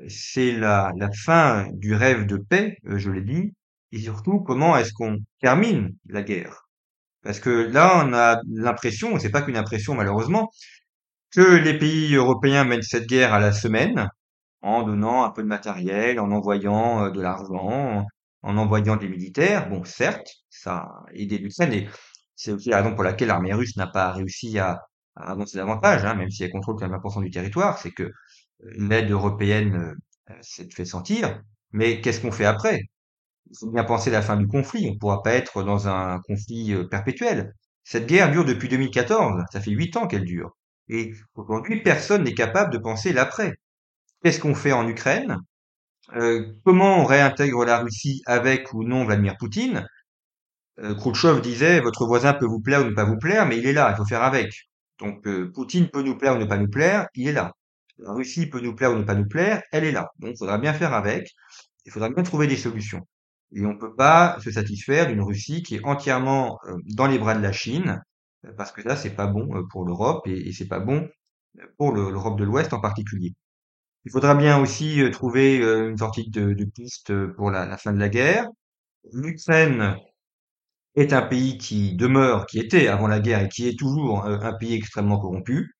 c'est 0.08 0.52
la, 0.52 0.92
la, 0.96 1.10
fin 1.12 1.68
du 1.72 1.94
rêve 1.94 2.26
de 2.26 2.36
paix, 2.36 2.76
euh, 2.86 2.98
je 2.98 3.10
l'ai 3.10 3.22
dit, 3.22 3.52
et 3.92 3.98
surtout 3.98 4.40
comment 4.40 4.76
est-ce 4.76 4.92
qu'on 4.92 5.18
termine 5.40 5.94
la 6.08 6.22
guerre? 6.22 6.66
Parce 7.22 7.40
que 7.40 7.50
là, 7.50 8.04
on 8.04 8.12
a 8.12 8.40
l'impression, 8.48 9.18
c'est 9.18 9.30
pas 9.30 9.42
qu'une 9.42 9.56
impression 9.56 9.94
malheureusement, 9.94 10.50
que 11.32 11.56
les 11.56 11.78
pays 11.78 12.14
européens 12.14 12.64
mènent 12.64 12.82
cette 12.82 13.06
guerre 13.06 13.34
à 13.34 13.40
la 13.40 13.52
semaine, 13.52 14.08
en 14.62 14.82
donnant 14.84 15.24
un 15.24 15.30
peu 15.30 15.42
de 15.42 15.48
matériel, 15.48 16.20
en 16.20 16.30
envoyant 16.30 17.04
euh, 17.04 17.10
de 17.10 17.20
l'argent, 17.20 18.06
en 18.42 18.56
envoyant 18.56 18.96
des 18.96 19.08
militaires. 19.08 19.68
Bon, 19.68 19.84
certes, 19.84 20.28
ça 20.50 20.76
a 20.76 21.04
aidé 21.14 21.38
l'Ukraine 21.38 21.72
et 21.72 21.88
c'est 22.34 22.52
aussi 22.52 22.68
la 22.70 22.78
raison 22.82 22.94
pour 22.94 23.04
laquelle 23.04 23.28
l'armée 23.28 23.52
russe 23.54 23.76
n'a 23.76 23.86
pas 23.86 24.12
réussi 24.12 24.58
à, 24.58 24.80
avancer 25.16 25.56
davantage, 25.58 26.04
hein, 26.04 26.14
même 26.14 26.30
si 26.30 26.44
elle 26.44 26.50
contrôle 26.52 26.76
quand 26.76 26.88
même 26.88 26.98
20% 27.00 27.22
du 27.22 27.30
territoire, 27.30 27.78
c'est 27.78 27.90
que 27.92 28.02
euh, 28.04 28.12
l'aide 28.78 29.10
européenne 29.10 29.94
euh, 30.30 30.34
s'est 30.42 30.68
fait 30.74 30.84
sentir. 30.84 31.40
Mais 31.72 32.00
qu'est-ce 32.00 32.20
qu'on 32.20 32.32
fait 32.32 32.44
après? 32.44 32.80
Il 33.50 33.58
faut 33.58 33.70
bien 33.70 33.84
penser 33.84 34.10
la 34.10 34.22
fin 34.22 34.36
du 34.36 34.46
conflit. 34.46 34.88
On 34.90 34.94
ne 34.94 34.98
pourra 34.98 35.22
pas 35.22 35.32
être 35.34 35.62
dans 35.62 35.88
un 35.88 36.20
conflit 36.20 36.74
perpétuel. 36.90 37.54
Cette 37.84 38.06
guerre 38.06 38.30
dure 38.32 38.44
depuis 38.44 38.68
2014. 38.68 39.44
Ça 39.52 39.60
fait 39.60 39.70
huit 39.72 39.96
ans 39.96 40.06
qu'elle 40.08 40.24
dure. 40.24 40.56
Et 40.88 41.12
aujourd'hui, 41.34 41.82
personne 41.82 42.24
n'est 42.24 42.34
capable 42.34 42.72
de 42.72 42.78
penser 42.78 43.12
l'après. 43.12 43.52
Qu'est-ce 44.22 44.40
qu'on 44.40 44.54
fait 44.54 44.72
en 44.72 44.88
Ukraine? 44.88 45.38
euh, 45.38 45.55
Comment 46.64 47.00
on 47.00 47.04
réintègre 47.04 47.64
la 47.64 47.78
Russie 47.78 48.22
avec 48.26 48.72
ou 48.72 48.84
non 48.84 49.04
Vladimir 49.04 49.36
Poutine? 49.38 49.86
Euh, 50.78 50.94
Khrouchtchev 50.94 51.40
disait 51.40 51.80
votre 51.80 52.06
voisin 52.06 52.34
peut 52.34 52.46
vous 52.46 52.60
plaire 52.60 52.82
ou 52.82 52.84
ne 52.84 52.94
pas 52.94 53.04
vous 53.04 53.18
plaire, 53.18 53.46
mais 53.46 53.58
il 53.58 53.66
est 53.66 53.72
là, 53.72 53.90
il 53.92 53.96
faut 53.96 54.04
faire 54.04 54.22
avec. 54.22 54.52
Donc 54.98 55.26
euh, 55.26 55.50
Poutine 55.52 55.88
peut 55.88 56.02
nous 56.02 56.16
plaire 56.16 56.36
ou 56.36 56.38
ne 56.38 56.44
pas 56.44 56.58
nous 56.58 56.68
plaire, 56.68 57.08
il 57.14 57.28
est 57.28 57.32
là. 57.32 57.52
La 57.98 58.12
Russie 58.12 58.46
peut 58.46 58.60
nous 58.60 58.74
plaire 58.74 58.92
ou 58.92 58.96
ne 58.96 59.04
pas 59.04 59.14
nous 59.14 59.26
plaire, 59.26 59.62
elle 59.72 59.84
est 59.84 59.92
là. 59.92 60.08
Donc 60.18 60.32
il 60.34 60.38
faudra 60.38 60.58
bien 60.58 60.74
faire 60.74 60.92
avec, 60.94 61.30
il 61.86 61.92
faudra 61.92 62.10
bien 62.10 62.22
trouver 62.22 62.46
des 62.46 62.56
solutions. 62.56 63.06
Et 63.52 63.64
on 63.64 63.74
ne 63.74 63.78
peut 63.78 63.94
pas 63.94 64.38
se 64.40 64.50
satisfaire 64.50 65.06
d'une 65.08 65.22
Russie 65.22 65.62
qui 65.62 65.76
est 65.76 65.84
entièrement 65.84 66.58
euh, 66.66 66.76
dans 66.94 67.06
les 67.06 67.18
bras 67.18 67.34
de 67.34 67.42
la 67.42 67.52
Chine, 67.52 68.00
euh, 68.44 68.52
parce 68.56 68.72
que 68.72 68.82
ça 68.82 68.96
c'est 68.96 69.14
pas 69.16 69.26
bon 69.26 69.56
euh, 69.56 69.62
pour 69.70 69.84
l'Europe 69.86 70.26
et, 70.26 70.48
et 70.48 70.52
c'est 70.52 70.68
pas 70.68 70.80
bon 70.80 71.08
pour 71.78 71.92
l'Europe 71.92 72.38
de 72.38 72.44
l'Ouest 72.44 72.72
en 72.74 72.80
particulier. 72.80 73.34
Il 74.06 74.12
faudra 74.12 74.36
bien 74.36 74.60
aussi 74.60 75.02
trouver 75.10 75.56
une 75.56 75.98
sortie 75.98 76.30
de, 76.30 76.52
de 76.52 76.64
piste 76.64 77.12
pour 77.34 77.50
la, 77.50 77.66
la, 77.66 77.76
fin 77.76 77.92
de 77.92 77.98
la 77.98 78.08
guerre. 78.08 78.46
L'Ukraine 79.12 79.96
est 80.94 81.12
un 81.12 81.22
pays 81.22 81.58
qui 81.58 81.96
demeure, 81.96 82.46
qui 82.46 82.60
était 82.60 82.86
avant 82.86 83.08
la 83.08 83.18
guerre 83.18 83.42
et 83.42 83.48
qui 83.48 83.66
est 83.68 83.76
toujours 83.76 84.24
un 84.24 84.52
pays 84.52 84.74
extrêmement 84.74 85.18
corrompu. 85.18 85.74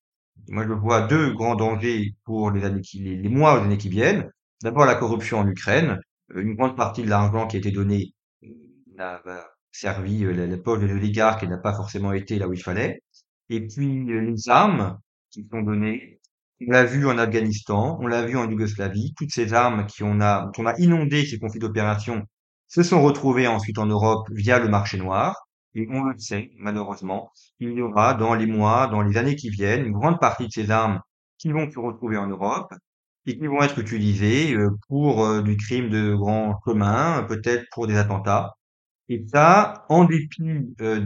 Moi, 0.49 0.67
je 0.67 0.73
vois 0.73 1.03
deux 1.07 1.35
grands 1.35 1.55
dangers 1.55 2.17
pour 2.25 2.51
les 2.51 2.65
années 2.65 2.81
qui, 2.81 2.99
les, 2.99 3.29
mois 3.29 3.55
ou 3.55 3.59
les 3.59 3.67
années 3.67 3.79
qui 3.79 3.89
viennent. 3.91 4.29
D'abord, 4.61 4.87
la 4.87 4.97
corruption 4.97 5.39
en 5.39 5.47
Ukraine. 5.47 6.01
Une 6.35 6.57
grande 6.57 6.77
partie 6.77 7.05
de 7.05 7.09
l'argent 7.09 7.47
qui 7.47 7.55
a 7.57 7.59
été 7.61 7.71
donné 7.71 8.13
n'a 8.97 9.23
servi 9.71 10.25
la, 10.25 10.49
la 10.49 10.57
poche 10.59 10.81
des 10.81 10.93
oligarques 10.93 11.45
et 11.45 11.47
n'a 11.47 11.59
pas 11.59 11.75
forcément 11.75 12.13
été 12.13 12.41
là 12.41 12.49
où 12.49 12.53
il 12.53 12.63
fallait. 12.63 13.03
Et 13.51 13.65
puis, 13.69 14.05
les 14.05 14.49
armes 14.49 14.99
qui 15.31 15.47
sont 15.49 15.63
données 15.63 16.19
on 16.61 16.71
l'a 16.71 16.85
vu 16.85 17.07
en 17.07 17.19
Afghanistan, 17.19 17.99
on 18.01 18.07
l'a 18.07 18.25
vu 18.25 18.37
en 18.37 18.49
Yougoslavie, 18.49 19.15
toutes 19.17 19.33
ces 19.33 19.53
armes 19.53 19.87
qui 19.87 20.03
on 20.03 20.21
a, 20.21 20.47
dont 20.47 20.63
on 20.63 20.67
a 20.67 20.79
inondé 20.79 21.27
ces 21.27 21.39
conflits 21.39 21.61
d'opération 21.61 22.25
se 22.69 22.83
sont 22.83 23.03
retrouvées 23.03 23.47
ensuite 23.47 23.79
en 23.79 23.87
Europe 23.87 24.29
via 24.33 24.59
le 24.59 24.69
marché 24.69 24.99
noir. 24.99 25.47
Et 25.75 25.87
on 25.91 26.05
le 26.05 26.19
sait, 26.19 26.51
malheureusement, 26.59 27.31
il 27.61 27.73
y 27.73 27.83
aura 27.83 28.15
dans 28.15 28.35
les 28.35 28.47
mois, 28.47 28.87
dans 28.87 29.03
les 29.03 29.19
années 29.19 29.37
qui 29.37 29.51
viennent, 29.51 29.85
une 29.87 29.93
grande 29.93 30.19
partie 30.19 30.47
de 30.47 30.51
ces 30.53 30.71
armes 30.71 31.01
qui 31.39 31.53
vont 31.53 31.71
se 31.71 31.79
retrouver 31.79 32.17
en 32.17 32.29
Europe 32.29 32.73
et 33.27 33.37
qui 33.39 33.47
vont 33.47 33.63
être 33.63 33.79
utilisées 33.79 34.55
euh, 34.55 34.71
pour 34.89 35.25
euh, 35.25 35.43
du 35.43 35.57
crime 35.57 35.91
de 35.91 36.15
grand 36.15 36.55
commun, 36.65 37.25
peut-être 37.29 37.65
pour 37.73 37.87
des 37.87 37.97
attentats. 37.97 38.55
Et 39.09 39.25
ça, 39.33 39.85
en 39.89 40.05
dépit 40.05 40.75
euh, 40.81 41.01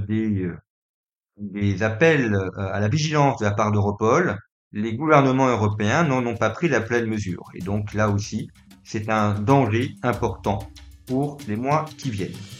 des 1.37 1.83
appels 1.83 2.37
à 2.57 2.81
la 2.81 2.89
vigilance 2.89 3.39
de 3.39 3.45
la 3.45 3.53
part 3.53 3.73
d'Europol, 3.73 4.39
les 4.73 4.95
gouvernements 4.95 5.49
européens 5.49 6.05
n'en 6.05 6.25
ont 6.27 6.37
pas 6.37 6.51
pris 6.51 6.69
la 6.69 6.81
pleine 6.81 7.07
mesure. 7.07 7.51
Et 7.55 7.61
donc 7.61 7.95
là 7.95 8.09
aussi, 8.09 8.51
c'est 8.85 9.09
un 9.11 9.35
danger 9.35 9.95
important 10.03 10.61
pour 11.07 11.39
les 11.49 11.57
mois 11.57 11.87
qui 11.99 12.11
viennent. 12.11 12.60